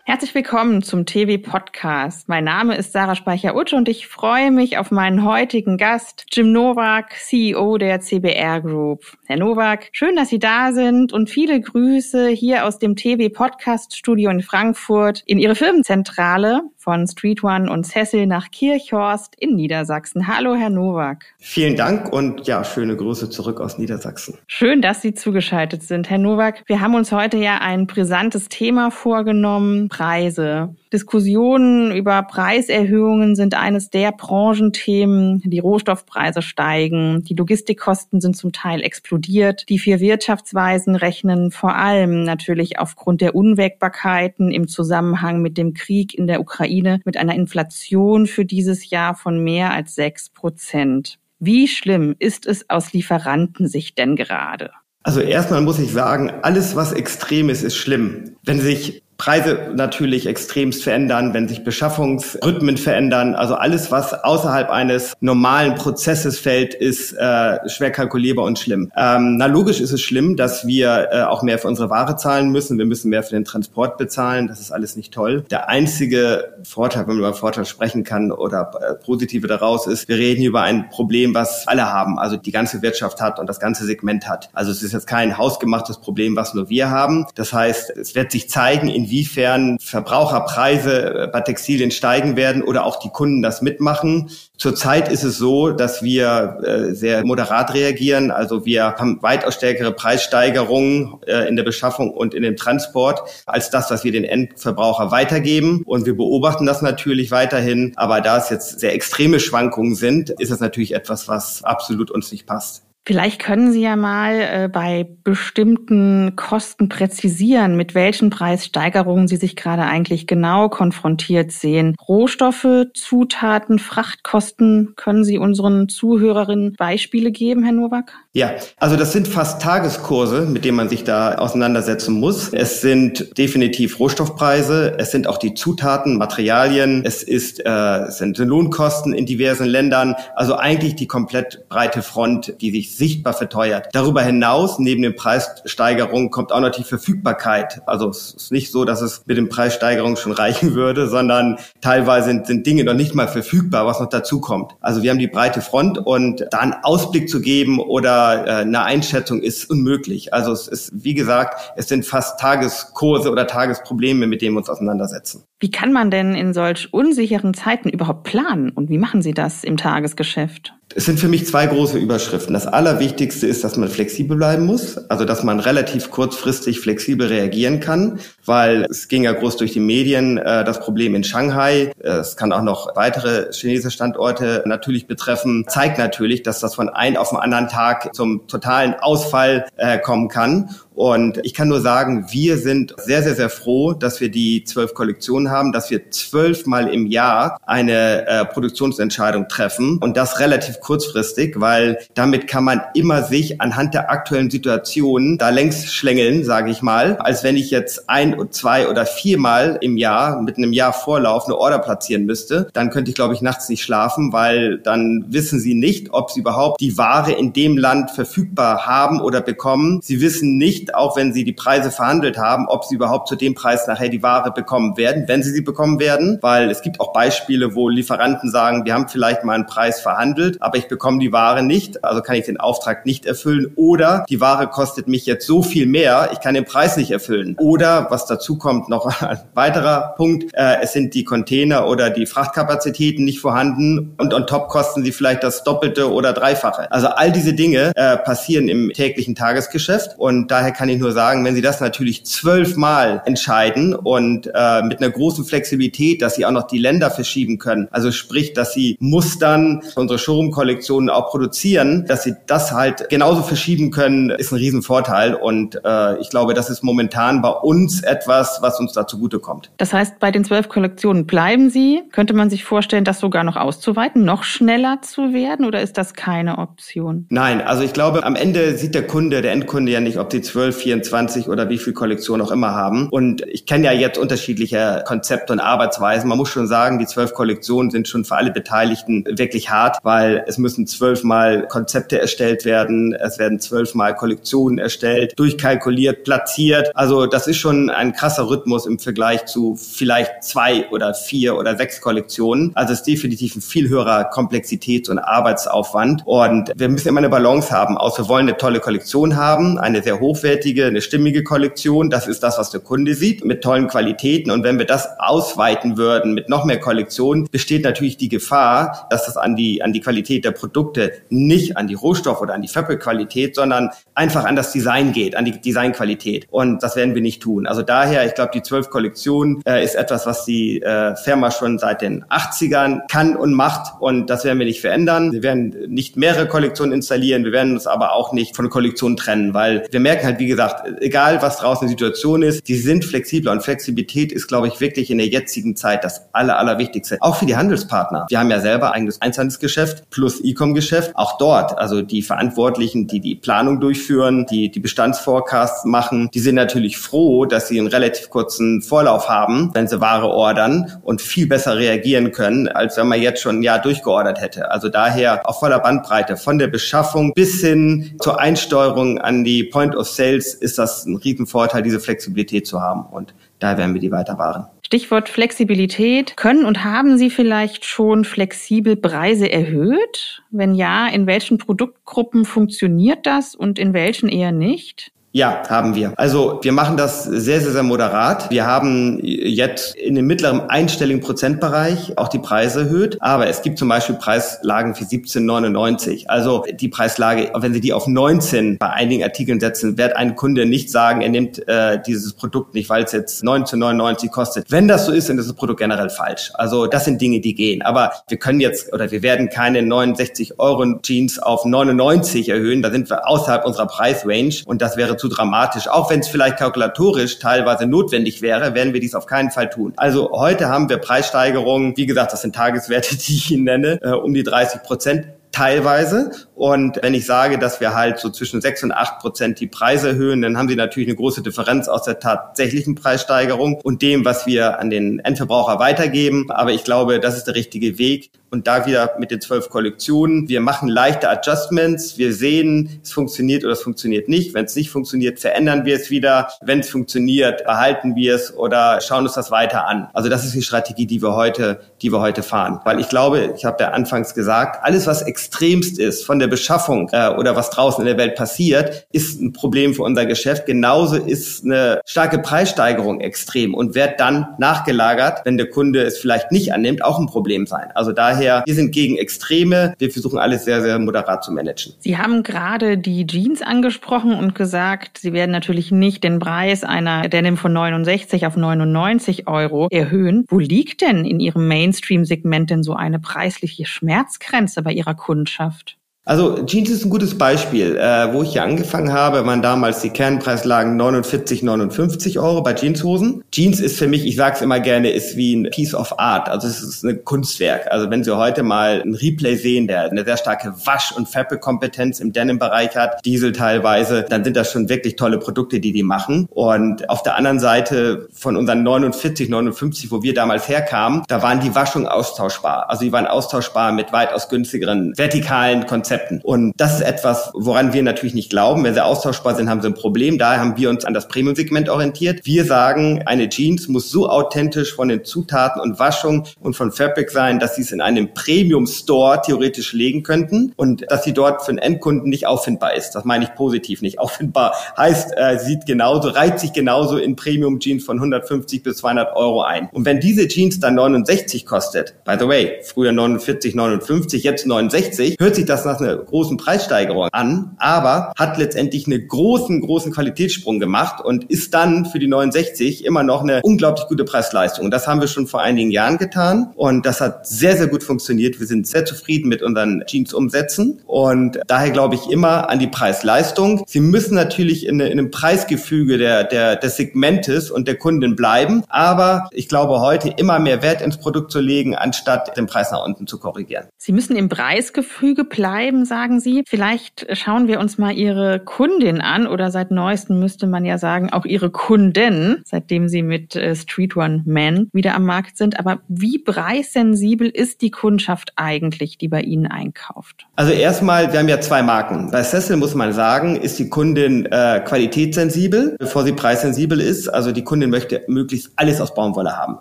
Herzlich 0.05 0.35
willkommen 0.35 0.83
zum 0.83 1.07
TV 1.07 1.41
Podcast. 1.41 2.29
Mein 2.29 2.43
Name 2.43 2.77
ist 2.77 2.93
Sarah 2.93 3.15
Speicher-Utsch 3.15 3.73
und 3.73 3.89
ich 3.89 4.09
freue 4.09 4.51
mich 4.51 4.77
auf 4.77 4.91
meinen 4.91 5.25
heutigen 5.25 5.77
Gast, 5.77 6.25
Jim 6.33 6.51
Nowak, 6.51 7.13
CEO 7.13 7.79
der 7.79 8.01
CBR 8.01 8.63
Group. 8.63 9.17
Herr 9.27 9.37
Nowak, 9.37 9.91
schön, 9.93 10.17
dass 10.17 10.31
Sie 10.31 10.41
da 10.41 10.73
sind 10.73 11.13
und 11.13 11.31
viele 11.31 11.61
Grüße 11.61 12.31
hier 12.31 12.67
aus 12.67 12.81
dem 12.81 12.97
TV 12.97 13.33
Podcast 13.33 13.97
Studio 13.97 14.33
in 14.33 14.43
Frankfurt 14.43 15.23
in 15.25 15.39
Ihre 15.39 15.55
Firmenzentrale 15.55 16.63
von 16.83 17.07
Street 17.07 17.45
One 17.45 17.71
und 17.71 17.85
Cecil 17.85 18.27
nach 18.27 18.51
Kirchhorst 18.51 19.37
in 19.39 19.55
Niedersachsen. 19.55 20.27
Hallo, 20.27 20.57
Herr 20.57 20.71
Nowak. 20.71 21.27
Vielen 21.39 21.77
Dank 21.77 22.13
und 22.13 22.49
ja, 22.49 22.65
schöne 22.65 22.97
Grüße 22.97 23.31
zurück 23.31 23.61
aus 23.61 23.79
Niedersachsen. 23.79 24.37
Schön, 24.49 24.83
dass 24.83 25.01
Sie 25.01 25.15
zugeschaltet 25.15 25.85
sind, 25.85 26.11
Herr 26.11 26.19
Nowak. 26.19 26.65
Wir 26.67 26.81
haben 26.81 26.97
uns 26.97 27.13
heute 27.13 27.37
ja 27.37 27.59
ein 27.59 27.87
brisantes 27.87 28.49
Thema 28.49 28.91
vorgenommen, 28.91 29.91
Preise. 29.93 30.75
Diskussionen 30.91 31.95
über 31.95 32.23
Preiserhöhungen 32.23 33.37
sind 33.37 33.55
eines 33.55 33.91
der 33.91 34.11
Branchenthemen. 34.13 35.43
Die 35.45 35.59
Rohstoffpreise 35.59 36.41
steigen, 36.41 37.23
die 37.25 37.35
Logistikkosten 37.35 38.23
sind 38.23 38.35
zum 38.35 38.53
Teil 38.53 38.83
explodiert. 38.83 39.69
Die 39.69 39.79
vier 39.79 40.01
Wirtschaftsweisen 40.01 40.97
rechnen 40.97 41.51
vor 41.51 41.77
allem 41.77 42.25
natürlich 42.25 42.79
aufgrund 42.79 43.21
der 43.21 43.35
Unwägbarkeiten 43.35 44.51
im 44.51 44.67
Zusammenhang 44.67 45.43
mit 45.43 45.59
dem 45.59 45.75
Krieg 45.75 46.15
in 46.15 46.27
der 46.27 46.41
Ukraine 46.41 47.03
mit 47.05 47.19
einer 47.19 47.35
Inflation 47.35 48.27
für 48.27 48.47
dieses 48.47 48.89
Jahr 48.89 49.15
von 49.15 49.45
mehr 49.45 49.73
als 49.73 49.95
sechs 49.95 50.31
Prozent. 50.31 51.19
Wie 51.39 51.69
schlimm 51.69 52.17
ist 52.19 52.47
es 52.47 52.71
aus 52.71 52.95
Lieferantensicht 52.95 53.99
denn 53.99 54.17
gerade? 54.17 54.71
Also 55.05 55.21
erstmal 55.21 55.61
muss 55.61 55.79
ich 55.79 55.91
sagen, 55.91 56.31
alles, 56.43 56.77
was 56.77 56.93
extrem 56.93 57.49
ist, 57.49 57.63
ist 57.63 57.77
schlimm. 57.77 58.37
Wenn 58.45 58.61
sich 58.61 59.02
Preise 59.23 59.71
natürlich 59.77 60.27
extremst 60.27 60.83
verändern, 60.83 61.33
wenn 61.33 61.47
sich 61.47 61.63
Beschaffungsrhythmen 61.63 62.77
verändern. 62.77 63.37
Also 63.37 63.55
alles, 63.55 63.93
was 63.93 64.15
außerhalb 64.15 64.69
eines 64.69 65.13
normalen 65.21 65.77
Prozesses 65.77 66.41
fällt, 66.41 66.75
ist 66.75 67.13
äh, 67.13 67.69
schwer 67.69 67.93
kalkulierbar 67.93 68.45
und 68.45 68.59
schlimm. 68.59 68.91
Ähm, 68.97 69.37
na 69.37 69.47
logisch 69.47 69.81
ist 69.81 69.93
es 69.93 70.01
schlimm, 70.01 70.35
dass 70.35 70.67
wir 70.67 71.11
äh, 71.13 71.23
auch 71.23 71.45
mehr 71.45 71.61
für 71.61 71.69
unsere 71.69 71.89
Ware 71.89 72.17
zahlen 72.17 72.51
müssen. 72.51 72.79
Wir 72.79 72.85
müssen 72.85 73.11
mehr 73.11 73.23
für 73.23 73.37
den 73.37 73.45
Transport 73.45 73.97
bezahlen. 73.97 74.49
Das 74.49 74.59
ist 74.59 74.73
alles 74.73 74.97
nicht 74.97 75.15
toll. 75.15 75.45
Der 75.53 75.69
einzige 75.69 76.55
Vorteil, 76.65 77.03
wenn 77.03 77.15
man 77.15 77.19
über 77.19 77.35
Vorteil 77.35 77.65
sprechen 77.65 78.03
kann 78.03 78.33
oder 78.33 78.73
äh, 78.81 78.95
positive 79.05 79.47
daraus 79.47 79.87
ist, 79.87 80.09
wir 80.09 80.17
reden 80.17 80.43
über 80.43 80.63
ein 80.63 80.89
Problem, 80.89 81.33
was 81.33 81.69
alle 81.69 81.93
haben, 81.93 82.19
also 82.19 82.37
die 82.37 82.51
ganze 82.51 82.83
Wirtschaft 82.83 83.21
hat 83.21 83.39
und 83.39 83.47
das 83.47 83.61
ganze 83.61 83.85
Segment 83.87 84.29
hat. 84.29 84.51
Also 84.53 84.73
es 84.73 84.83
ist 84.83 84.93
jetzt 84.93 85.07
kein 85.07 85.39
hausgemachtes 85.39 85.99
Problem, 85.99 86.35
was 86.35 86.55
nur 86.55 86.69
wir 86.69 86.91
haben. 86.91 87.27
Das 87.37 87.53
heißt, 87.53 87.91
es 87.91 88.17
wird 88.17 88.33
sich 88.33 88.51
zeigen, 88.51 88.89
in 88.89 89.12
inwiefern 89.13 89.77
Verbraucherpreise 89.79 91.29
bei 91.33 91.43
Textilien 91.43 91.91
steigen 91.91 92.35
werden 92.35 92.63
oder 92.63 92.87
auch 92.87 92.99
die 92.99 93.11
Kunden 93.11 93.43
das 93.43 93.61
mitmachen. 93.61 94.31
Zurzeit 94.57 95.09
ist 95.11 95.23
es 95.23 95.37
so, 95.37 95.71
dass 95.71 96.03
wir 96.03 96.59
äh, 96.65 96.95
sehr 96.95 97.25
moderat 97.25 97.75
reagieren. 97.75 98.31
Also 98.31 98.65
wir 98.65 98.85
haben 98.85 99.23
weitaus 99.23 99.55
stärkere 99.55 99.93
Preissteigerungen 99.93 101.19
äh, 101.27 101.47
in 101.47 101.57
der 101.57 101.63
Beschaffung 101.63 102.11
und 102.11 102.33
in 102.33 102.43
dem 102.43 102.57
Transport 102.57 103.21
als 103.45 103.69
das, 103.69 103.91
was 103.91 104.03
wir 104.03 104.13
den 104.13 104.25
Endverbraucher 104.25 105.11
weitergeben. 105.11 105.83
Und 105.85 106.07
wir 106.07 106.17
beobachten 106.17 106.65
das 106.65 106.81
natürlich 106.81 107.31
weiterhin. 107.31 107.93
Aber 107.97 108.23
da 108.23 108.39
es 108.39 108.49
jetzt 108.49 108.81
sehr 108.81 108.95
extreme 108.95 109.41
Schwankungen 109.41 109.95
sind, 109.95 110.31
ist 110.31 110.51
es 110.51 110.61
natürlich 110.61 110.95
etwas, 110.95 111.29
was 111.29 111.63
absolut 111.65 112.11
uns 112.11 112.33
nicht 112.33 112.47
passt. 112.47 112.83
Vielleicht 113.05 113.41
können 113.41 113.73
Sie 113.73 113.83
ja 113.83 113.97
mal 113.97 114.35
äh, 114.35 114.69
bei 114.73 115.09
bestimmten 115.25 116.37
Kosten 116.37 116.89
präzisieren, 116.89 117.77
mit 117.77 117.97
welchen 117.97 118.31
Preissteigerungen 118.31 119.27
Sie 119.27 119.37
sich 119.37 119.57
gerade 119.57 119.83
eigentlich 119.83 120.29
genau 120.29 120.69
konfrontiert 120.69 121.51
sehen. 121.51 121.97
Rohstoffe, 122.09 122.87
Zutaten, 122.95 123.81
Frachtkosten. 123.81 124.95
Können 124.95 125.25
Sie 125.25 125.37
unseren 125.37 125.89
Zuhörerinnen 125.89 126.75
Beispiele 126.79 127.33
geben, 127.33 127.65
Herr 127.65 127.73
Nowak? 127.73 128.13
Ja, 128.35 128.53
also 128.79 128.95
das 128.95 129.13
sind 129.13 129.27
fast 129.27 129.61
Tageskurse, 129.61 130.43
mit 130.43 130.65
denen 130.65 130.77
man 130.77 130.89
sich 130.89 131.03
da 131.03 131.35
auseinandersetzen 131.35 132.21
muss. 132.21 132.51
Es 132.53 132.81
sind 132.81 133.37
definitiv 133.37 133.99
Rohstoffpreise, 133.99 134.97
es 134.99 135.11
sind 135.11 135.27
auch 135.27 135.39
die 135.39 135.55
Zutaten, 135.55 136.19
Materialien, 136.19 137.03
es 137.05 137.25
ist 137.25 137.61
äh, 137.67 138.03
es 138.09 138.19
sind 138.19 138.39
Lohnkosten 138.39 139.13
in 139.13 139.27
diversen 139.27 139.67
Ländern. 139.67 140.15
Also 140.37 140.57
eigentlich 140.57 140.95
die 140.95 141.09
komplett 141.09 141.69
breite 141.69 142.03
Front, 142.03 142.55
die 142.61 142.71
sich 142.71 142.92
sichtbar 142.97 143.33
verteuert. 143.33 143.89
Darüber 143.93 144.23
hinaus, 144.23 144.79
neben 144.79 145.03
den 145.03 145.17
Preissteigerungen, 145.17 146.31
kommt 146.31 146.53
auch 146.53 146.61
noch 146.61 146.71
die 146.71 146.85
Verfügbarkeit. 146.85 147.83
Also 147.87 148.09
es 148.09 148.35
ist 148.35 148.53
nicht 148.53 148.71
so, 148.71 148.85
dass 148.85 149.01
es 149.01 149.23
mit 149.27 149.37
den 149.37 149.49
Preissteigerungen 149.49 150.17
schon 150.17 150.33
reichen 150.33 150.75
würde, 150.75 151.09
sondern 151.09 151.59
teilweise 151.81 152.27
sind, 152.27 152.47
sind 152.47 152.67
Dinge 152.67 152.85
noch 152.85 152.95
nicht 152.95 153.15
mal 153.15 153.29
verfügbar, 153.29 153.87
was 153.87 154.01
noch 154.01 154.09
dazu 154.09 154.41
kommt. 154.41 154.73
Also 154.81 155.03
wir 155.03 155.11
haben 155.11 155.19
die 155.19 155.29
breite 155.29 155.61
Front 155.61 155.99
und 155.99 156.47
da 156.51 156.59
einen 156.59 156.75
Ausblick 156.83 157.29
zu 157.29 157.41
geben 157.41 157.81
oder 157.81 158.47
äh, 158.47 158.51
eine 158.63 158.83
Einschätzung 158.85 159.41
ist 159.41 159.71
unmöglich. 159.71 160.33
Also 160.33 160.53
es 160.53 160.69
ist, 160.69 160.91
wie 160.95 161.15
gesagt, 161.15 161.73
es 161.77 161.89
sind 161.89 162.07
fast 162.07 162.41
Tageskurse 162.41 163.31
oder 163.31 163.47
Tagesprobleme, 163.47 164.27
mit 164.27 164.43
denen 164.43 164.55
wir 164.55 164.59
uns 164.59 164.69
auseinandersetzen. 164.69 165.45
Wie 165.63 165.71
kann 165.71 165.93
man 165.93 166.11
denn 166.11 166.35
in 166.35 166.53
solch 166.53 166.93
unsicheren 166.93 167.55
Zeiten 167.55 167.89
überhaupt 167.89 168.25
planen 168.25 168.71
und 168.71 168.91
wie 168.91 168.99
machen 168.99 169.23
Sie 169.23 169.33
das 169.33 169.63
im 169.63 169.77
Tagesgeschäft? 169.77 170.75
Es 170.95 171.07
sind 171.07 171.21
für 171.21 171.29
mich 171.29 171.47
zwei 171.47 171.67
große 171.67 171.99
Überschriften. 171.99 172.53
Das 172.53 172.67
Allerwichtigste 172.67 173.47
ist, 173.47 173.65
dass 173.65 173.77
man 173.77 173.89
flexibel 173.89 174.37
bleiben 174.37 174.67
muss, 174.67 174.99
also 175.09 175.25
dass 175.25 175.43
man 175.43 175.61
relativ 175.61 176.11
kurzfristig 176.11 176.81
flexibel 176.81 177.29
reagieren 177.29 177.81
kann, 177.81 178.19
weil 178.45 178.87
es 178.91 179.09
ging 179.09 179.23
ja 179.25 179.33
groß 179.33 179.57
durch 179.57 179.73
die 179.73 179.81
Medien 179.81 180.37
äh, 180.37 180.65
das 180.65 180.81
Problem 180.81 181.15
in 181.15 181.25
Shanghai. 181.25 181.93
Es 182.01 182.37
kann 182.37 182.53
auch 182.53 182.63
noch 182.63 182.97
weitere 182.97 183.53
chinesische 183.53 183.93
Standorte 183.93 184.65
natürlich 184.67 185.07
betreffen. 185.07 185.65
Zeigt 185.69 185.99
natürlich, 185.99 186.43
dass 186.43 186.59
das 186.61 186.75
von 186.75 186.89
einem 186.89 187.17
auf 187.17 187.31
den 187.31 187.39
anderen 187.39 187.69
Tag 187.69 188.15
zum 188.15 188.49
totalen 188.49 188.95
Ausfall 188.95 189.67
äh, 189.77 189.99
kommen 189.99 190.29
kann. 190.29 190.71
Und 190.95 191.41
ich 191.43 191.55
kann 191.55 191.69
nur 191.69 191.81
sagen, 191.81 192.27
wir 192.31 192.59
sind 192.59 192.95
sehr, 192.99 193.23
sehr, 193.23 193.35
sehr 193.35 193.49
froh, 193.49 193.93
dass 193.93 194.21
wir 194.21 194.31
die 194.31 194.65
zwölf 194.65 194.95
Kollektionen 194.95 195.51
haben, 195.51 195.73
dass 195.73 195.91
wir 195.91 196.11
zwölfmal 196.11 196.89
im 196.89 197.07
Jahr 197.07 197.59
eine 197.65 198.27
äh, 198.27 198.45
Produktionsentscheidung 198.45 199.49
treffen 199.49 199.99
und 199.99 200.17
das 200.17 200.41
relativ 200.41 200.81
kurzfristig, 200.81 201.61
weil 201.61 201.99
damit 202.15 202.47
kann 202.47 202.65
man 202.65 202.83
immer 202.95 203.23
sich 203.23 203.61
anhand 203.61 203.95
der 203.95 204.11
aktuellen 204.11 204.51
Situation 204.51 205.39
da 205.39 205.51
längs 205.51 205.93
schlängeln, 205.93 206.45
sage 206.45 206.71
ich 206.71 206.83
mal, 206.83 207.17
als 207.17 207.43
wenn 207.43 207.57
ich 207.57 207.71
jetzt 207.71 208.09
ein, 208.09 208.37
zwei 208.51 208.89
oder 208.89 209.07
viermal 209.07 209.79
im 209.81 209.97
Jahr 209.97 210.41
mit 210.43 210.57
einem 210.57 210.73
Jahr 210.73 210.93
Vorlauf 210.93 211.47
eine 211.47 211.57
Order 211.57 211.79
platzieren 211.79 212.27
müsste. 212.27 212.69
Dann 212.73 212.91
könnte 212.91 213.11
ich, 213.11 213.15
glaube 213.15 213.35
ich, 213.35 213.43
nachts 213.43 213.69
nicht 213.69 213.83
schlafen, 213.83 214.33
weil 214.33 214.79
dann 214.79 215.25
wissen 215.29 215.61
Sie 215.61 215.75
nicht, 215.75 216.13
ob 216.13 216.31
Sie 216.31 216.41
überhaupt 216.41 216.81
die 216.81 216.97
Ware 216.99 217.33
in 217.33 217.53
dem 217.53 217.77
Land 217.77 218.11
verfügbar 218.11 218.87
haben 218.87 219.21
oder 219.21 219.41
bekommen. 219.41 220.01
Sie 220.03 220.21
wissen 220.21 220.59
nicht, 220.59 220.82
nicht, 220.83 220.95
auch 220.95 221.17
wenn 221.17 221.33
sie 221.33 221.45
die 221.45 221.53
Preise 221.53 221.91
verhandelt 221.91 222.39
haben, 222.39 222.67
ob 222.69 222.85
sie 222.85 222.95
überhaupt 222.95 223.29
zu 223.29 223.37
dem 223.37 223.55
Preis 223.55 223.87
nachher 223.87 224.09
die 224.09 224.23
Ware 224.23 224.53
bekommen 224.53 224.97
werden, 224.97 225.25
wenn 225.27 225.43
sie 225.43 225.51
sie 225.51 225.61
bekommen 225.61 226.01
werden, 226.01 226.39
weil 226.41 226.71
es 226.71 226.83
gibt 226.83 227.01
auch 227.01 227.13
Beispiele, 227.13 227.75
wo 227.75 227.89
Lieferanten 227.89 228.51
sagen, 228.51 228.85
wir 228.85 228.95
haben 228.95 229.09
vielleicht 229.09 229.45
mal 229.45 229.55
einen 229.55 229.67
Preis 229.67 230.01
verhandelt, 230.01 230.59
aber 230.61 230.79
ich 230.79 230.89
bekomme 230.89 231.19
die 231.19 231.33
Ware 231.33 231.63
nicht, 231.63 232.05
also 232.05 232.21
kann 232.23 232.37
ich 232.37 232.47
den 232.47 232.59
Auftrag 232.59 233.07
nicht 233.07 233.27
erfüllen 233.27 233.73
oder 233.77 234.25
die 234.29 234.41
Ware 234.41 234.69
kostet 234.69 235.09
mich 235.09 235.27
jetzt 235.27 235.47
so 235.47 235.63
viel 235.63 235.87
mehr, 235.87 236.31
ich 236.33 236.41
kann 236.41 236.55
den 236.55 236.65
Preis 236.65 236.97
nicht 236.97 237.11
erfüllen. 237.11 237.57
Oder 237.59 238.09
was 238.11 238.27
dazu 238.27 238.59
kommt, 238.59 238.89
noch 238.89 239.07
ein 239.23 239.39
weiterer 239.55 240.15
Punkt, 240.17 240.53
äh, 240.55 240.83
es 240.83 240.93
sind 240.93 241.15
die 241.15 241.25
Container 241.25 241.87
oder 241.87 242.11
die 242.11 242.27
Frachtkapazitäten 242.27 243.25
nicht 243.25 243.41
vorhanden 243.41 244.15
und 244.19 244.35
on 244.35 244.47
top 244.47 244.69
kosten 244.69 245.05
sie 245.05 245.13
vielleicht 245.13 245.45
das 245.45 245.65
Doppelte 245.65 246.13
oder 246.13 246.33
Dreifache. 246.33 246.91
Also 246.91 247.09
all 247.09 247.31
diese 247.31 247.55
Dinge 247.55 247.93
äh, 247.95 248.17
passieren 248.17 248.69
im 248.69 248.91
täglichen 248.93 249.35
Tagesgeschäft 249.35 250.19
und 250.19 250.51
daher 250.51 250.72
kann 250.73 250.89
ich 250.89 250.99
nur 250.99 251.13
sagen, 251.13 251.45
wenn 251.45 251.55
Sie 251.55 251.63
das 251.63 251.81
natürlich 251.81 252.25
zwölfmal 252.25 253.23
entscheiden 253.25 253.95
und 253.95 254.51
äh, 254.55 254.83
mit 254.83 255.01
einer 255.01 255.11
großen 255.11 255.45
Flexibilität, 255.45 256.23
dass 256.23 256.37
Sie 256.37 256.47
auch 256.47 256.51
noch 256.51 256.67
die 256.67 256.79
Länder 256.79 257.11
verschieben 257.11 257.59
können, 257.59 257.89
also 257.91 258.11
sprich, 258.13 258.53
dass 258.53 258.73
Sie 258.73 258.97
Mustern 259.01 259.83
unsere 259.95 260.19
Showroom-Kollektionen 260.19 261.11
auch 261.11 261.31
produzieren, 261.31 262.05
dass 262.07 262.25
Sie 262.25 262.35
das 262.47 262.73
halt 262.73 263.09
genauso 263.09 263.43
verschieben 263.43 263.91
können, 263.91 264.31
ist 264.31 264.53
ein 264.53 264.59
Riesenvorteil 264.59 265.35
und 265.35 265.81
äh, 265.85 266.21
ich 266.21 266.31
glaube, 266.31 266.55
das 266.55 266.71
ist 266.71 266.83
momentan 266.83 267.43
bei 267.43 267.51
uns 267.51 268.03
etwas, 268.03 268.59
was 268.61 268.81
uns 268.81 268.93
da 268.93 269.07
zugutekommt. 269.07 269.71
Das 269.77 269.93
heißt, 269.93 270.19
bei 270.19 270.31
den 270.31 270.45
zwölf 270.45 270.69
Kollektionen 270.69 271.27
bleiben 271.27 271.71
Sie. 271.71 272.03
Könnte 272.13 272.35
man 272.35 272.51
sich 272.51 272.65
vorstellen, 272.65 273.05
das 273.05 273.21
sogar 273.21 273.45
noch 273.45 273.57
auszuweiten, 273.57 274.25
noch 274.25 274.43
schneller 274.43 275.01
zu 275.03 275.33
werden 275.33 275.67
oder 275.67 275.81
ist 275.81 275.99
das 275.99 276.15
keine 276.15 276.59
Option? 276.59 277.27
Nein, 277.31 277.61
also 277.61 277.83
ich 277.83 277.93
glaube, 277.93 278.25
am 278.25 278.37
Ende 278.37 278.77
sieht 278.77 278.95
der 278.95 279.07
Kunde, 279.07 279.43
der 279.43 279.53
Endkunde 279.53 279.93
ja 279.93 280.01
nicht, 280.01 280.19
ob 280.19 280.31
die 280.31 280.43
12, 280.63 280.77
24 280.77 281.49
oder 281.49 281.69
wie 281.69 281.79
viel 281.79 281.93
Kollektionen 281.93 282.47
auch 282.47 282.53
immer 282.53 282.73
haben. 282.73 283.09
Und 283.09 283.43
ich 283.49 283.67
kenne 283.67 283.87
ja 283.87 283.93
jetzt 283.93 284.17
unterschiedliche 284.17 285.03
Konzepte 285.07 285.53
und 285.53 285.59
Arbeitsweisen. 285.59 286.29
Man 286.29 286.39
muss 286.39 286.51
schon 286.51 286.69
sagen, 286.69 287.01
die 287.01 287.07
zwölf 287.07 287.35
Kollektionen 287.35 287.91
sind 287.91 288.07
schon 288.07 288.25
für 288.25 288.37
alle 288.37 288.53
Beteiligten 288.53 289.25
wirklich 289.29 289.71
hart, 289.71 289.99
weil 290.05 290.45
es 290.47 290.59
müssen 290.59 290.87
zwölfmal 290.87 291.67
Konzepte 291.67 292.21
erstellt 292.21 292.65
werden, 292.65 293.13
es 293.13 293.41
werden 293.41 293.59
zwölfmal 293.59 294.15
Kollektionen 294.15 294.79
erstellt, 294.79 295.33
durchkalkuliert, 295.37 296.23
platziert. 296.23 296.93
Also 296.95 297.27
das 297.27 297.49
ist 297.49 297.57
schon 297.57 297.91
ein 297.91 298.13
krasser 298.13 298.49
Rhythmus 298.49 298.87
im 298.87 299.01
Vergleich 299.01 299.47
zu 299.47 299.75
vielleicht 299.75 300.45
zwei 300.45 300.89
oder 300.91 301.13
vier 301.15 301.57
oder 301.57 301.77
sechs 301.77 302.01
Kollektionen. 302.01 302.71
Also 302.75 302.93
es 302.93 303.01
ist 303.01 303.07
definitiv 303.07 303.57
ein 303.57 303.63
viel 303.63 303.89
höherer 303.89 304.31
Komplexitäts- 304.31 305.11
und 305.11 305.19
Arbeitsaufwand. 305.19 306.23
Und 306.25 306.71
wir 306.77 306.89
müssen 306.89 307.09
immer 307.09 307.19
eine 307.19 307.31
Balance 307.31 307.73
haben. 307.73 307.99
Aus 307.99 308.17
wir 308.17 308.29
wollen 308.29 308.49
eine 308.49 308.57
tolle 308.57 308.79
Kollektion 308.79 309.37
haben, 309.37 309.79
eine 309.79 310.03
sehr 310.03 310.21
hochwertige, 310.21 310.52
eine 310.87 311.01
stimmige 311.01 311.43
Kollektion. 311.43 312.11
Das 312.11 312.27
ist 312.27 312.43
das, 312.43 312.59
was 312.59 312.71
der 312.71 312.81
Kunde 312.81 313.15
sieht, 313.15 313.45
mit 313.45 313.63
tollen 313.63 313.89
Qualitäten. 313.89 314.51
Und 314.51 314.65
wenn 314.65 314.79
wir 314.79 314.87
das 314.87 315.09
ausweiten 315.19 315.97
würden 315.97 316.35
mit 316.35 316.49
noch 316.49 316.65
mehr 316.65 316.79
Kollektionen, 316.79 317.49
besteht 317.51 317.85
natürlich 317.85 318.17
die 318.17 318.29
Gefahr, 318.29 319.07
dass 319.11 319.27
das 319.27 319.37
an 319.37 319.57
die, 319.57 319.83
an 319.83 319.93
die 319.93 320.01
Qualität 320.01 320.45
der 320.45 320.53
Produkte 320.53 321.13
nicht 321.29 321.77
an 321.77 321.87
die 321.87 321.95
Rohstoff- 321.95 322.41
oder 322.41 322.55
an 322.55 322.63
die 322.63 322.69
Fabrikqualität, 322.69 323.55
sondern 323.55 323.91
einfach 324.15 324.45
an 324.45 324.57
das 324.57 324.73
Design 324.73 325.13
geht, 325.13 325.37
an 325.37 325.45
die 325.45 325.61
Designqualität. 325.61 326.47
Und 326.51 326.83
das 326.83 326.97
werden 326.97 327.15
wir 327.15 327.23
nicht 327.23 327.43
tun. 327.43 327.67
Also 327.67 327.83
daher, 327.83 328.27
ich 328.27 328.35
glaube, 328.35 328.51
die 328.55 328.63
zwölf 328.63 328.91
Kollektionen 328.91 329.63
äh, 329.67 329.85
ist 329.85 329.95
etwas, 329.95 330.27
was 330.27 330.45
die 330.45 330.83
äh, 330.83 331.17
Firma 331.17 331.51
schon 331.51 331.79
seit 331.79 332.03
den 332.03 332.25
80ern 332.25 333.01
kann 333.11 333.37
und 333.37 333.55
macht. 333.55 334.01
Und 334.01 334.29
das 334.31 334.45
werden 334.45 334.59
wir 334.59 334.67
nicht 334.67 334.81
verändern. 334.81 335.33
Wir 335.33 335.43
werden 335.43 335.75
nicht 335.89 336.17
mehrere 336.17 336.47
Kollektionen 336.47 336.93
installieren. 336.93 337.45
Wir 337.45 337.53
werden 337.53 337.73
uns 337.75 337.87
aber 337.87 338.13
auch 338.13 338.33
nicht 338.33 338.57
von 338.57 338.69
Kollektionen 338.71 339.17
trennen, 339.17 339.55
weil 339.55 339.87
wir 339.91 340.01
merken 340.01 340.27
halt, 340.27 340.39
wie 340.43 340.49
gesagt, 340.49 341.01
egal 341.01 341.41
was 341.41 341.59
draußen 341.59 341.87
die 341.87 341.93
Situation 341.93 342.43
ist, 342.43 342.67
die 342.67 342.75
sind 342.75 343.05
flexibler 343.05 343.53
und 343.53 343.63
Flexibilität 343.63 344.33
ist, 344.33 344.49
glaube 344.49 344.67
ich, 344.67 344.81
wirklich 344.81 345.11
in 345.11 345.19
der 345.19 345.29
jetzigen 345.29 345.77
Zeit 345.77 346.03
das 346.03 346.27
aller, 346.33 346.59
allerwichtigste. 346.59 347.19
Auch 347.21 347.37
für 347.37 347.47
die 347.47 347.57
Handelspartner. 347.57 348.27
Wir 348.29 348.41
haben 348.41 348.51
ja 348.51 348.59
selber 348.59 348.93
eigenes 348.93 349.23
Einzelhandelsgeschäft 349.23 350.11
plus 350.11 350.41
E-Com-Geschäft. 350.43 351.13
Auch 351.15 351.39
dort, 351.39 351.79
also 351.79 352.03
die 352.03 352.23
Verantwortlichen, 352.23 353.07
die 353.07 353.21
die 353.21 353.37
Planung 353.37 353.81
durchführen, 353.81 354.47
die 354.51 354.71
die 354.71 354.81
Bestandsforecasts 354.81 355.85
machen, 355.85 356.29
die 356.35 356.41
sind 356.41 356.57
natürlich 356.57 356.99
froh, 356.99 357.47
dass 357.47 357.69
sie 357.69 357.79
einen 357.79 357.89
relativ 357.89 358.31
kurzen 358.31 358.83
Vorlauf 358.83 359.29
haben, 359.29 359.71
wenn 359.75 359.87
sie 359.87 360.01
Ware 360.01 360.29
ordern 360.29 361.01
und 361.03 361.23
viel 361.23 361.47
besser 361.47 361.77
reagieren 361.77 362.33
können, 362.33 362.67
als 362.67 362.97
wenn 362.97 363.07
man 363.07 363.23
jetzt 363.23 363.41
schon 363.43 363.61
ein 363.61 363.63
Jahr 363.63 363.79
durchgeordert 363.79 364.41
hätte. 364.41 364.73
Also 364.73 364.89
daher 364.89 365.49
auf 365.49 365.61
voller 365.61 365.79
Bandbreite 365.79 366.37
von 366.37 366.59
der 366.59 366.67
Beschaffung 366.67 367.33
bis 367.35 367.61
hin 367.61 368.17
zur 368.21 368.41
Einsteuerung 368.41 369.19
an 369.19 369.45
die 369.45 369.63
Point 369.63 369.95
of 369.95 370.09
Sales 370.33 370.55
ist 370.55 370.79
das 370.79 371.05
ein 371.05 371.17
Riesenvorteil, 371.17 371.83
diese 371.83 372.01
Flexibilität 372.01 372.67
zu 372.67 372.81
haben. 372.81 373.05
Und 373.05 373.35
da 373.59 373.77
werden 373.77 373.93
wir 373.93 374.01
die 374.01 374.11
weiter 374.11 374.39
wahren. 374.39 374.67
Stichwort 374.85 375.29
Flexibilität. 375.29 376.37
Können 376.37 376.65
und 376.65 376.85
haben 376.85 377.19
Sie 377.19 377.31
vielleicht 377.31 377.85
schon 377.85 378.25
flexibel 378.25 378.97
Preise 378.97 379.51
erhöht? 379.51 380.43
Wenn 380.51 380.75
ja, 380.75 381.09
in 381.09 381.27
welchen 381.27 381.59
Produktgruppen 381.59 382.45
funktioniert 382.45 383.27
das 383.27 383.55
und 383.55 383.79
in 383.79 383.93
welchen 383.93 384.29
eher 384.29 384.53
nicht? 384.53 385.13
Ja, 385.35 385.63
haben 385.71 385.95
wir. 385.95 386.13
Also 386.17 386.61
wir 386.61 386.73
machen 386.73 386.99
das 386.99 387.25
sehr, 387.25 387.63
sehr, 387.63 387.73
sehr 387.73 387.83
moderat. 387.83 388.51
Wir 388.51 388.67
haben 388.67 389.19
jetzt 389.23 389.97
in 389.97 390.15
dem 390.15 390.27
mittleren 390.27 390.69
einstelligen 390.69 391.23
Prozentbereich 391.23 392.19
auch 392.19 392.29
die 392.29 392.39
Preise 392.39 392.81
erhöht, 392.81 393.17
aber 393.21 393.47
es 393.47 393.63
gibt 393.63 393.79
zum 393.79 393.89
Beispiel 393.89 394.17
Preislagen 394.17 394.95
für 394.95 395.05
17,99. 395.05 396.27
Also 396.27 396.67
die 396.71 396.91
Preislage, 396.91 397.51
wenn 397.57 397.73
Sie 397.73 397.81
die 397.81 397.95
auf 397.95 398.07
19 398.07 398.77
bei 398.77 398.91
einigen 398.91 399.25
Artikeln 399.25 399.59
setzen, 399.59 399.97
wird 399.97 400.17
ein 400.17 400.37
Kunde 400.37 400.67
nicht 400.67 400.91
sagen, 400.91 401.23
er 401.23 401.31
nimmt 401.31 401.67
äh, 401.67 401.99
dieses 402.07 402.35
Produkt 402.35 402.75
nicht, 402.75 402.91
weil 402.91 403.05
es 403.05 403.13
jetzt 403.13 403.43
19,99 403.43 404.29
kostet. 404.29 404.71
Wenn 404.71 404.87
das 404.87 405.07
so 405.07 405.13
ist, 405.13 405.31
dann 405.31 405.39
ist 405.39 405.49
das 405.49 405.57
Produkt 405.57 405.81
generell 405.81 406.11
falsch. 406.11 406.53
Also 406.57 406.87
das 406.87 407.07
sind 407.07 407.23
Dinge, 407.23 407.41
die 407.41 407.55
gehen. 407.55 407.81
Aber 407.81 408.13
wir 408.29 408.37
können 408.37 408.61
jetzt 408.61 408.93
oder 408.93 409.11
wir 409.11 409.23
werden 409.23 409.49
keine 409.49 409.81
69 409.81 410.59
Euro 410.61 411.01
Jeans 411.01 411.39
auf 411.39 411.65
99 411.65 412.51
erhöhen. 412.51 412.83
Da 412.83 412.91
sind 412.91 413.09
wir 413.09 413.27
außerhalb 413.27 413.65
unserer 413.65 413.87
Preisrange 413.87 414.57
und 414.67 414.83
das 414.83 414.99
wäre 414.99 415.17
zu 415.23 415.29
dramatisch. 415.29 415.87
Auch 415.87 416.11
wenn 416.11 416.19
es 416.19 416.27
vielleicht 416.27 416.57
kalkulatorisch 416.57 417.39
teilweise 417.39 417.87
notwendig 417.87 418.43
wäre, 418.43 418.75
werden 418.75 418.93
wir 418.93 419.01
dies 419.01 419.15
auf 419.15 419.27
keinen 419.27 419.53
Fall 419.53 419.71
tun. 419.71 419.93
Also 419.97 420.33
heute 420.33 420.69
haben 420.69 420.89
wir 420.89 420.99
Preissteigerungen, 420.99 421.97
wie 421.97 422.07
gesagt, 422.07 422.33
das 422.33 422.43
sind 422.43 422.57
Tageswerte, 422.57 423.17
die 423.17 423.37
ich 423.37 423.53
Ihnen 423.53 423.65
nenne, 423.65 424.01
äh, 424.03 424.11
um 424.11 424.35
die 424.35 424.43
30 424.43 424.83
Prozent 424.83 425.27
teilweise. 425.53 426.33
Und 426.57 426.99
wenn 427.03 427.15
ich 427.15 427.25
sage, 427.25 427.59
dass 427.59 427.81
wir 427.81 427.95
halt 427.95 428.19
so 428.19 428.31
zwischen 428.31 428.61
sechs 428.61 428.83
und 428.83 428.91
acht 428.91 429.21
Prozent 429.21 429.61
die 429.61 429.69
Preise 429.69 430.09
erhöhen, 430.09 430.43
dann 430.43 430.59
haben 430.59 430.69
sie 430.69 430.75
natürlich 430.75 431.09
eine 431.09 431.17
große 431.17 431.43
Differenz 431.43 431.87
aus 431.87 432.03
der 432.03 432.19
tatsächlichen 432.19 432.97
Preissteigerung 432.97 433.79
und 433.81 434.03
dem, 434.03 434.25
was 434.25 434.47
wir 434.47 434.81
an 434.81 434.91
den 434.91 435.21
Endverbraucher 435.21 435.79
weitergeben. 435.79 436.51
Aber 436.51 436.73
ich 436.73 436.83
glaube, 436.83 437.21
das 437.21 437.37
ist 437.37 437.45
der 437.45 437.55
richtige 437.55 437.99
Weg. 437.99 438.31
Und 438.53 438.67
da 438.67 438.85
wieder 438.85 439.15
mit 439.19 439.31
den 439.31 439.41
zwölf 439.41 439.71
Kollektionen. 439.71 440.47
Wir 440.47 440.61
machen 440.61 440.91
leichte 440.91 441.31
Adjustments. 441.31 442.19
Wir 442.19 442.35
sehen, 442.35 443.01
es 443.03 443.11
funktioniert 443.11 443.65
oder 443.65 443.73
es 443.73 443.81
funktioniert 443.81 444.29
nicht. 444.29 444.53
Wenn 444.53 444.67
es 444.67 444.77
nicht 444.77 444.91
funktioniert, 444.91 445.41
verändern 445.41 445.87
wir 445.87 445.97
es 445.97 446.11
wieder. 446.11 446.49
Wenn 446.61 446.81
es 446.81 446.91
funktioniert, 446.91 447.65
behalten 447.65 448.15
wir 448.15 448.35
es 448.35 448.55
oder 448.55 449.01
schauen 449.01 449.25
uns 449.25 449.33
das 449.33 449.51
weiter 449.51 449.89
an. 449.89 450.09
Also 450.13 450.29
das 450.29 450.45
ist 450.45 450.55
die 450.55 450.61
Strategie, 450.61 451.07
die 451.07 451.23
wir 451.23 451.35
heute, 451.35 451.81
die 452.03 452.13
wir 452.13 452.21
heute 452.21 452.43
fahren. 452.43 452.79
Weil 452.85 453.01
ich 453.01 453.09
glaube, 453.09 453.55
ich 453.57 453.65
habe 453.65 453.85
ja 453.85 453.93
anfangs 453.93 454.35
gesagt, 454.35 454.81
alles, 454.83 455.07
was 455.07 455.23
extremst 455.23 455.99
ist 455.99 456.27
von 456.27 456.39
der 456.39 456.49
Beschaffung 456.49 457.09
äh, 457.13 457.31
oder 457.31 457.57
was 457.57 457.71
draußen 457.71 458.03
in 458.03 458.07
der 458.07 458.19
Welt 458.19 458.35
passiert, 458.35 459.07
ist 459.13 459.41
ein 459.41 459.55
Problem 459.55 459.95
für 459.95 460.03
unser 460.03 460.27
Geschäft. 460.27 460.67
Genauso 460.67 461.17
ist 461.17 461.65
eine 461.65 462.03
starke 462.05 462.39
Preissteigerung 462.39 463.23
extrem 463.23 463.73
und 463.73 463.95
wird 463.95 464.21
dann 464.21 464.49
nachgelagert, 464.59 465.47
wenn 465.47 465.57
der 465.57 465.71
Kunde 465.71 466.03
es 466.03 466.19
vielleicht 466.19 466.53
nicht 466.53 466.75
annimmt, 466.75 467.03
auch 467.03 467.19
ein 467.19 467.25
Problem 467.25 467.67
sein. 467.67 467.91
Also 467.95 468.13
daher 468.13 468.42
daher, 468.43 468.63
wir 468.67 468.75
sind 468.75 468.93
gegen 468.93 469.17
Extreme. 469.17 469.95
Wir 469.99 470.11
versuchen 470.11 470.39
alles 470.39 470.65
sehr, 470.65 470.83
sehr 470.83 470.99
moderat 470.99 471.45
zu 471.45 471.53
managen. 471.53 471.95
Sie 472.01 472.19
haben 472.19 472.43
gerade 472.43 472.99
die 472.99 473.27
Jeans 473.27 473.63
angesprochen 473.63 474.35
und 474.35 474.55
gesagt, 474.55 475.19
Sie 475.19 475.33
werden 475.33 475.51
natürlich 475.51 475.91
nicht 475.91 476.25
den 476.25 476.39
Preis 476.39 476.85
einer 476.85 477.29
Denim 477.29 477.57
von 477.57 477.73
69 477.73 478.47
auf 478.47 478.57
99 478.57 479.49
Euro 479.49 479.89
erhöhen. 479.91 480.45
Wo 480.49 480.59
liegt 480.59 481.01
denn 481.03 481.25
in 481.25 481.41
Ihrem 481.41 481.69
Mainstream-Segment 481.69 482.71
denn 482.71 482.83
so 482.83 482.95
eine 482.95 483.19
preisliche 483.19 483.87
Schmerzgrenze 483.87 484.83
bei 484.83 484.93
Ihrer 484.93 485.15
Kundschaft? 485.15 485.97
Also 486.25 486.65
Jeans 486.67 486.89
ist 486.89 487.05
ein 487.05 487.11
gutes 487.11 487.37
Beispiel. 487.37 487.97
Äh, 487.97 488.33
wo 488.33 488.45
ich 488.45 488.53
hier 488.53 488.63
angefangen 488.63 489.13
habe, 489.13 489.45
waren 489.45 489.61
damals 489.61 490.03
die 490.03 490.11
Kernpreislagen 490.11 490.97
49, 490.97 491.65
59 491.65 492.39
Euro 492.39 492.63
bei 492.63 492.75
Jeanshosen. 492.75 493.43
Jeans 493.51 493.81
ist 493.81 493.99
für 493.99 494.07
mich, 494.07 494.25
ich 494.25 494.37
sage 494.37 494.55
es 494.55 494.63
immer 494.63 494.79
gerne, 494.79 495.11
ist 495.11 495.37
wie 495.37 495.57
ein 495.57 495.69
Piece 495.73 495.97
of 495.97 496.21
Art. 496.21 496.49
Also 496.49 496.69
es 496.69 496.81
ist 496.81 497.03
ein 497.03 497.25
Kunstwerk. 497.25 497.91
Also 497.91 498.09
wenn 498.09 498.23
Sie 498.23 498.37
heute 498.37 498.63
mal 498.63 499.03
ein 499.03 499.15
Replay 499.15 499.57
sehen, 499.57 499.89
der 499.89 500.11
eine 500.11 500.25
sehr 500.25 500.37
starke 500.37 500.73
Wasch- 500.85 501.11
und 501.11 501.29
Fabric-Kompetenz 501.29 502.21
im 502.21 502.33
Denim-Bereich 502.33 502.95
hat, 502.95 503.25
Diesel 503.25 503.51
teilweise, 503.51 504.23
dann 504.23 504.45
sind 504.45 504.57
das 504.57 504.71
schon 504.71 504.89
wirklich 504.89 505.17
tolle 505.17 505.39
Produkte, 505.39 505.81
die 505.81 505.91
die 505.91 506.05
machen. 506.05 506.47
Und 506.51 507.11
auf 507.11 507.25
der 507.25 507.37
anderen 507.37 507.59
Seite 507.59 508.29
von 508.33 508.57
unseren 508.57 508.85
49, 508.85 509.49
59, 509.49 510.13
wo 510.13 510.23
wir 510.23 510.35
damals 510.35 510.69
herkamen, 510.69 511.25
da 511.27 511.43
waren 511.43 511.59
die 511.59 511.75
Waschungen 511.75 512.07
austauschbar. 512.07 512.89
Also 512.91 513.05
die 513.05 513.11
waren 513.11 513.27
austauschbar 513.27 513.91
mit 513.91 514.13
weitaus 514.13 514.49
günstigeren 514.49 515.19
vertikalen 515.19 515.85
Konzepten 515.87 516.12
Konzepten. 516.13 516.41
Und 516.43 516.75
das 516.77 516.97
ist 516.97 517.03
etwas, 517.03 517.51
woran 517.55 517.93
wir 517.93 518.03
natürlich 518.03 518.35
nicht 518.35 518.51
glauben. 518.51 518.85
Wenn 518.85 518.95
sie 518.95 519.05
austauschbar 519.05 519.55
sind, 519.55 519.71
haben 519.71 519.81
sie 519.81 519.89
ein 519.89 519.95
Problem. 519.95 520.39
Daher 520.39 520.61
haben 520.61 520.77
wir 520.77 520.91
uns 520.91 521.05
an 521.05 521.15
das 521.15 521.29
Premium-Segment 521.29 521.89
orientiert. 521.89 522.41
Wir 522.45 522.65
sagen, 522.65 523.23
eine 523.25 523.49
Jeans 523.49 523.89
muss 523.89 524.11
so 524.11 524.29
authentisch 524.29 524.95
von 524.95 525.09
den 525.09 525.25
Zutaten 525.25 525.81
und 525.81 525.99
Waschung 525.99 526.45
und 526.61 526.75
von 526.75 526.93
Fabric 526.93 527.31
sein, 527.31 527.59
dass 527.59 527.77
sie 527.77 527.83
es 527.83 527.93
in 527.93 528.01
einem 528.01 528.35
Premium-Store 528.35 529.41
theoretisch 529.45 529.93
legen 529.93 530.23
könnten 530.23 530.73
und 530.77 531.11
dass 531.11 531.25
sie 531.25 531.33
dort 531.33 531.65
für 531.65 531.73
den 531.73 531.79
Endkunden 531.79 532.29
nicht 532.29 532.47
auffindbar 532.47 532.95
ist. 532.95 533.13
Das 533.13 533.25
meine 533.25 533.45
ich 533.45 533.55
positiv 533.55 534.03
nicht 534.03 534.19
auffindbar. 534.19 534.75
Heißt, 534.97 535.33
äh, 535.37 535.59
sieht 535.59 535.87
genauso, 535.87 536.29
reiht 536.29 536.61
sich 536.61 536.73
genauso 536.75 537.17
in 537.17 537.37
Premium-Jeans 537.37 538.05
von 538.05 538.19
150 538.19 538.83
bis 538.83 538.99
200 538.99 539.35
Euro 539.35 539.63
ein. 539.63 539.89
Und 539.93 540.05
wenn 540.05 540.21
diese 540.21 540.47
Jeans 540.47 540.79
dann 540.79 540.95
69 540.95 541.65
kostet, 541.65 542.15
by 542.25 542.37
the 542.39 542.47
way, 542.47 542.81
früher 542.85 543.13
49, 543.13 543.75
59, 543.75 544.43
jetzt 544.43 544.67
69, 544.67 545.37
hört 545.41 545.55
sich 545.55 545.65
das 545.65 545.87
nach 545.87 546.02
einer 546.03 546.17
großen 546.17 546.57
Preissteigerung 546.57 547.29
an, 547.33 547.77
aber 547.79 548.33
hat 548.37 548.59
letztendlich 548.59 549.07
einen 549.07 549.27
großen, 549.27 549.81
großen 549.81 550.13
Qualitätssprung 550.13 550.81
gemacht 550.81 551.25
und 551.25 551.45
ist 551.45 551.75
dann 551.75 552.07
für 552.07 552.19
die 552.19 552.29
69 552.29 553.05
immer 553.05 553.23
noch 553.23 553.43
eine 553.43 553.61
unglaublich 553.63 554.07
gute 554.09 554.25
Preis-Leistung. 554.25 554.87
Und 554.87 554.91
das 554.91 555.07
haben 555.07 555.21
wir 555.21 555.29
schon 555.29 555.47
vor 555.47 555.61
einigen 555.61 555.91
Jahren 555.91 556.19
getan 556.19 556.73
und 556.75 557.07
das 557.07 557.21
hat 557.21 557.47
sehr, 557.47 557.77
sehr 557.77 557.87
gut 557.87 558.03
funktioniert. 558.03 558.59
Wir 558.61 558.67
sind 558.67 558.87
sehr 558.87 559.05
zufrieden 559.05 559.49
mit 559.49 559.63
unseren 559.63 560.05
Jeans-Umsätzen 560.07 561.01
und 561.07 561.61
daher 561.67 561.91
glaube 561.91 562.15
ich 562.15 562.31
immer 562.31 562.69
an 562.69 562.79
die 562.79 562.87
Preis-Leistung. 562.87 563.85
Sie 563.87 564.01
müssen 564.01 564.35
natürlich 564.35 564.87
in, 564.87 565.01
in 565.01 565.13
einem 565.13 565.31
Preisgefüge 565.31 566.19
der, 566.19 566.45
der, 566.45 566.77
des 566.77 566.97
Segmentes 566.97 567.71
und 567.71 567.89
der 567.89 567.97
Kunden 567.97 568.37
bleiben, 568.37 568.85
aber 568.89 569.49
ich 569.53 569.69
glaube 569.69 570.01
heute 570.01 570.29
immer 570.37 570.59
mehr 570.59 570.83
Wert 570.83 571.03
ins 571.03 571.19
Produkt 571.19 571.53
zu 571.53 571.61
legen, 571.61 571.95
anstatt 571.95 572.57
den 572.57 572.67
Preis 572.67 572.91
nach 572.91 573.05
unten 573.05 573.27
zu 573.27 573.39
korrigieren. 573.39 573.87
Sie 573.99 574.13
müssen 574.13 574.37
im 574.37 574.49
Preisgefüge 574.49 575.45
bleiben, 575.45 575.92
sagen 576.05 576.41
Sie. 576.41 576.65
Vielleicht 576.67 577.27
schauen 577.33 577.69
wir 577.69 577.79
uns 577.79 577.99
mal 577.99 578.13
Ihre 578.13 578.61
Kundin 578.61 579.21
an 579.21 579.47
oder 579.47 579.71
seit 579.71 579.91
neuestem 579.91 580.39
müsste 580.41 580.67
man 580.67 580.85
ja 580.85 580.99
sagen 580.99 581.31
auch 581.31 581.45
Ihre 581.45 581.71
Kunden, 581.71 582.63
seitdem 582.65 583.09
Sie 583.09 583.23
mit 583.23 583.55
äh, 583.55 583.75
Street 583.77 584.17
One 584.17 584.43
Man 584.47 584.89
wieder 584.93 585.15
am 585.15 585.25
Markt 585.25 585.57
sind. 585.57 585.79
Aber 585.79 586.01
wie 586.09 586.39
preissensibel 586.39 587.49
ist 587.49 587.83
die 587.83 587.91
Kundschaft 587.91 588.53
eigentlich, 588.57 589.19
die 589.19 589.29
bei 589.29 589.43
Ihnen 589.43 589.67
einkauft? 589.67 590.47
Also 590.57 590.73
erstmal, 590.73 591.33
wir 591.33 591.39
haben 591.39 591.49
ja 591.49 591.61
zwei 591.61 591.83
Marken. 591.83 592.31
Bei 592.31 592.43
Cecil 592.43 592.77
muss 592.77 592.95
man 592.95 593.13
sagen, 593.13 593.57
ist 593.57 593.79
die 593.79 593.89
Kundin 593.89 594.47
äh, 594.47 594.81
qualitätssensibel, 594.85 595.97
bevor 595.99 596.25
sie 596.25 596.33
preissensibel 596.33 597.01
ist. 597.01 597.29
Also 597.29 597.53
die 597.53 597.65
Kundin 597.65 597.91
möchte 597.91 598.23
möglichst 598.29 598.73
alles 598.77 599.01
aus 599.01 599.15
Baumwolle 599.15 599.57
haben. 599.57 599.79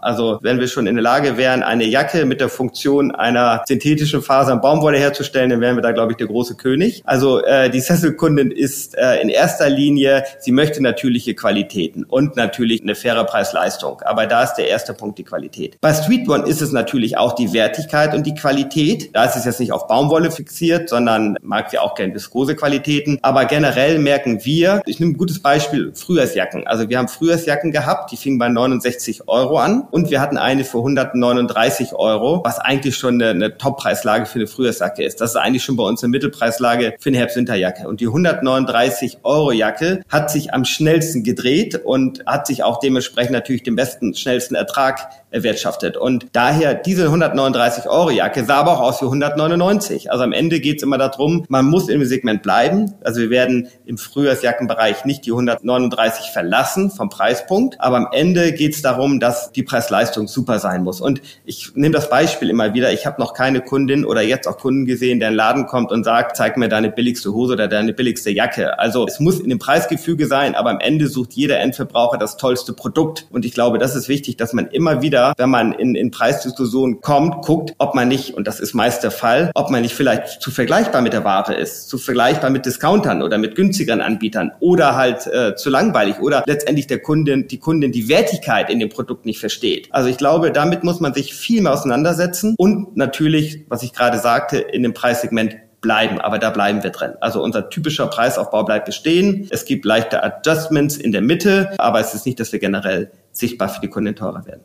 Also 0.02 0.40
wenn 0.42 0.60
wir 0.60 0.68
schon 0.68 0.88
in 0.88 0.96
der 0.96 1.04
Lage 1.04 1.38
wären, 1.38 1.64
eine 1.64 1.86
Jacke 1.86 2.26
mit 2.26 2.42
der 2.42 2.50
Funktion 2.50 3.12
einer 3.12 3.64
synthetischen 3.68 4.22
Faser 4.22 4.58
Baumwolle 4.58 4.98
herzustellen, 4.98 5.50
dann 5.50 5.62
wären 5.62 5.76
wir 5.76 5.82
da, 5.82 5.92
glaube 5.92 6.01
ich, 6.10 6.18
der 6.18 6.28
große 6.28 6.56
König. 6.56 7.04
Also 7.06 7.44
äh, 7.44 7.70
die 7.70 7.80
Cecil-Kundin 7.80 8.50
ist 8.50 8.98
äh, 8.98 9.22
in 9.22 9.30
erster 9.30 9.70
Linie, 9.70 10.24
sie 10.40 10.52
möchte 10.52 10.82
natürliche 10.82 11.36
Qualitäten 11.36 12.04
und 12.04 12.36
natürlich 12.36 12.82
eine 12.82 12.96
faire 12.96 13.24
Preis-Leistung. 13.26 14.02
Aber 14.02 14.26
da 14.26 14.44
ist 14.44 14.56
der 14.56 14.68
erste 14.68 14.94
Punkt 14.94 15.20
die 15.20 15.24
Qualität. 15.24 15.78
Bei 15.82 15.94
Street 15.94 16.28
One 16.28 16.48
ist 16.48 16.62
es 16.62 16.72
natürlich 16.72 17.18
auch 17.18 17.34
die 17.34 17.54
Wertigkeit 17.54 18.14
und 18.14 18.26
die 18.26 18.34
Qualität. 18.34 19.16
Da 19.16 19.26
ist 19.26 19.36
es 19.36 19.46
jetzt 19.46 19.60
nicht 19.60 19.72
auf 19.72 19.88
Baumwolle 19.88 20.32
fixiert, 20.32 20.90
sondern 20.90 21.38
mag 21.42 21.70
sie 21.70 21.78
auch 21.78 21.96
gerne 21.96 22.14
Viskose-Qualitäten. 22.14 23.20
Aber 23.22 23.46
generell 23.46 24.00
merken 24.00 24.44
wir, 24.44 24.82
ich 24.86 25.00
nehme 25.00 25.12
ein 25.12 25.18
gutes 25.18 25.42
Beispiel, 25.42 25.92
Frühjahrsjacken. 25.94 26.66
Also 26.66 26.90
wir 26.90 26.98
haben 26.98 27.08
Frühjahrsjacken 27.08 27.72
gehabt, 27.72 28.12
die 28.12 28.18
fingen 28.18 28.40
bei 28.40 28.50
69 28.50 29.28
Euro 29.28 29.58
an 29.58 29.88
und 29.92 30.10
wir 30.10 30.22
hatten 30.22 30.38
eine 30.38 30.64
für 30.64 30.78
139 30.78 31.94
Euro, 31.94 32.42
was 32.44 32.60
eigentlich 32.60 32.96
schon 32.96 33.22
eine, 33.22 33.32
eine 33.32 33.58
Top-Preislage 33.58 34.26
für 34.26 34.40
eine 34.40 34.48
Frühjahrsjacke 34.48 35.04
ist. 35.04 35.20
Das 35.20 35.32
ist 35.32 35.36
eigentlich 35.36 35.64
schon 35.64 35.76
bei 35.76 35.84
uns 35.84 35.91
eine 36.02 36.10
Mittelpreislage 36.10 36.96
für 37.00 37.10
eine 37.10 37.18
Herbst-Winterjacke. 37.18 37.88
Und 37.88 38.02
die 38.02 38.08
139 38.08 39.20
Euro 39.24 39.52
Jacke 39.52 40.02
hat 40.10 40.32
sich 40.32 40.54
am 40.54 40.66
schnellsten 40.66 41.24
gedreht 41.24 41.80
und 41.84 42.26
hat 42.26 42.48
sich 42.48 42.64
auch 42.64 42.80
dementsprechend 42.80 43.34
natürlich 43.34 43.64
den 43.64 43.76
besten, 43.76 44.14
schnellsten 44.14 44.56
Ertrag 44.56 45.10
erwirtschaftet. 45.32 45.98
Und 45.98 46.28
daher 46.34 46.74
diese 46.76 47.06
139 47.06 47.88
Euro 47.90 48.12
Jacke 48.12 48.44
sah 48.44 48.58
aber 48.58 48.74
auch 48.74 48.82
aus 48.82 49.02
wie 49.02 49.06
199. 49.06 50.12
Also 50.12 50.24
am 50.24 50.34
Ende 50.34 50.60
geht 50.60 50.78
es 50.78 50.84
immer 50.84 50.98
darum, 50.98 51.46
man 51.48 51.66
muss 51.66 51.90
im 51.90 52.04
Segment 52.06 52.44
bleiben. 52.44 52.94
Also 53.02 53.22
wir 53.22 53.30
werden 53.30 53.70
im 53.86 53.98
Frühjahrsjackenbereich 53.98 55.06
nicht 55.06 55.26
die 55.26 55.32
139 55.32 56.32
verlassen 56.32 56.92
vom 56.92 57.10
Preispunkt, 57.10 57.80
aber 57.80 57.98
am 57.98 58.08
Ende 58.12 58.52
geht 58.52 58.76
es 58.76 58.82
darum, 58.82 59.20
dass 59.20 59.52
die 59.52 59.64
Preis-Leistung 59.64 60.28
super 60.28 60.60
sein 60.60 60.84
muss. 60.84 61.02
Und 61.02 61.22
ich 61.46 61.72
nehme 61.76 61.94
das 61.94 62.10
Beispiel 62.10 62.50
immer 62.50 62.74
wieder. 62.74 62.92
Ich 62.92 63.06
habe 63.06 63.22
noch 63.22 63.34
keine 63.34 63.62
Kundin 63.62 64.06
oder 64.06 64.22
jetzt 64.22 64.48
auch 64.48 64.58
Kunden 64.58 64.86
gesehen, 64.86 65.20
der 65.20 65.30
in 65.30 65.34
den 65.34 65.38
Laden 65.38 65.66
kommt 65.66 65.81
und 65.90 66.04
sagt, 66.04 66.36
zeig 66.36 66.58
mir 66.58 66.68
deine 66.68 66.92
billigste 66.92 67.34
Hose 67.34 67.54
oder 67.54 67.68
deine 67.68 67.94
billigste 67.94 68.30
Jacke. 68.30 68.78
Also 68.78 69.08
es 69.08 69.20
muss 69.20 69.40
in 69.40 69.50
dem 69.50 69.60
Preisgefüge 69.60 70.28
sein, 70.28 70.56
aber 70.56 70.70
am 70.70 70.80
Ende 70.80 71.08
sucht 71.08 71.34
jeder 71.34 71.60
Endverbraucher 71.60 72.18
das 72.18 72.38
tollste 72.38 72.74
Produkt. 72.74 73.28
Und 73.32 73.46
ich 73.46 73.54
glaube, 73.54 73.78
das 73.78 73.96
ist 73.96 74.10
wichtig, 74.10 74.38
dass 74.38 74.54
man 74.54 74.68
immer 74.68 75.02
wieder, 75.02 75.34
wenn 75.38 75.50
man 75.50 75.72
in, 75.74 75.96
in 75.96 76.12
Preisdiskussionen 76.12 77.02
kommt, 77.02 77.46
guckt, 77.46 77.74
ob 77.78 77.96
man 77.96 78.08
nicht, 78.08 78.34
und 78.34 78.48
das 78.48 78.60
ist 78.60 78.74
meist 78.74 79.04
der 79.04 79.12
Fall, 79.12 79.52
ob 79.56 79.70
man 79.70 79.82
nicht 79.82 79.96
vielleicht 79.96 80.42
zu 80.42 80.52
vergleichbar 80.52 81.02
mit 81.02 81.14
der 81.14 81.24
Ware 81.24 81.54
ist, 81.54 81.88
zu 81.90 81.98
vergleichbar 81.98 82.50
mit 82.50 82.66
Discountern 82.66 83.22
oder 83.22 83.38
mit 83.38 83.56
günstigeren 83.56 84.02
Anbietern 84.02 84.52
oder 84.60 84.96
halt 84.96 85.28
äh, 85.28 85.56
zu 85.56 85.70
langweilig 85.70 86.20
oder 86.20 86.44
letztendlich 86.46 86.88
der 86.88 87.00
Kundin, 87.00 87.48
die 87.48 87.60
Kundin 87.60 87.92
die 87.92 88.10
Wertigkeit 88.10 88.70
in 88.70 88.80
dem 88.80 88.90
Produkt 88.90 89.26
nicht 89.26 89.40
versteht. 89.40 89.88
Also 89.92 90.10
ich 90.10 90.18
glaube, 90.18 90.52
damit 90.52 90.84
muss 90.84 91.00
man 91.00 91.14
sich 91.14 91.34
viel 91.34 91.62
mehr 91.62 91.74
auseinandersetzen 91.74 92.56
und 92.58 92.98
natürlich, 92.98 93.66
was 93.70 93.84
ich 93.84 93.94
gerade 93.94 94.20
sagte, 94.20 94.58
in 94.58 94.84
dem 94.84 94.94
Preissegment 94.94 95.56
bleiben, 95.82 96.22
aber 96.22 96.40
da 96.40 96.52
bleiben 96.52 96.84
wir 96.84 96.92
drin. 96.92 97.14
Also 97.20 97.44
unser 97.44 97.70
typischer 97.70 98.08
Preisaufbau 98.08 98.64
bleibt 98.64 98.86
bestehen. 98.86 99.48
Es 99.50 99.66
gibt 99.66 99.84
leichte 99.84 100.24
Adjustments 100.24 100.96
in 100.96 101.12
der 101.12 101.22
Mitte, 101.22 101.74
aber 101.80 102.00
es 102.00 102.14
ist 102.14 102.26
nicht, 102.26 102.40
dass 102.40 102.52
wir 102.52 102.60
generell 102.60 103.12
sichtbar 103.32 103.70
für 103.70 103.82
die 103.82 103.90
Kunden 103.90 104.16
teurer 104.16 104.46
werden. 104.46 104.62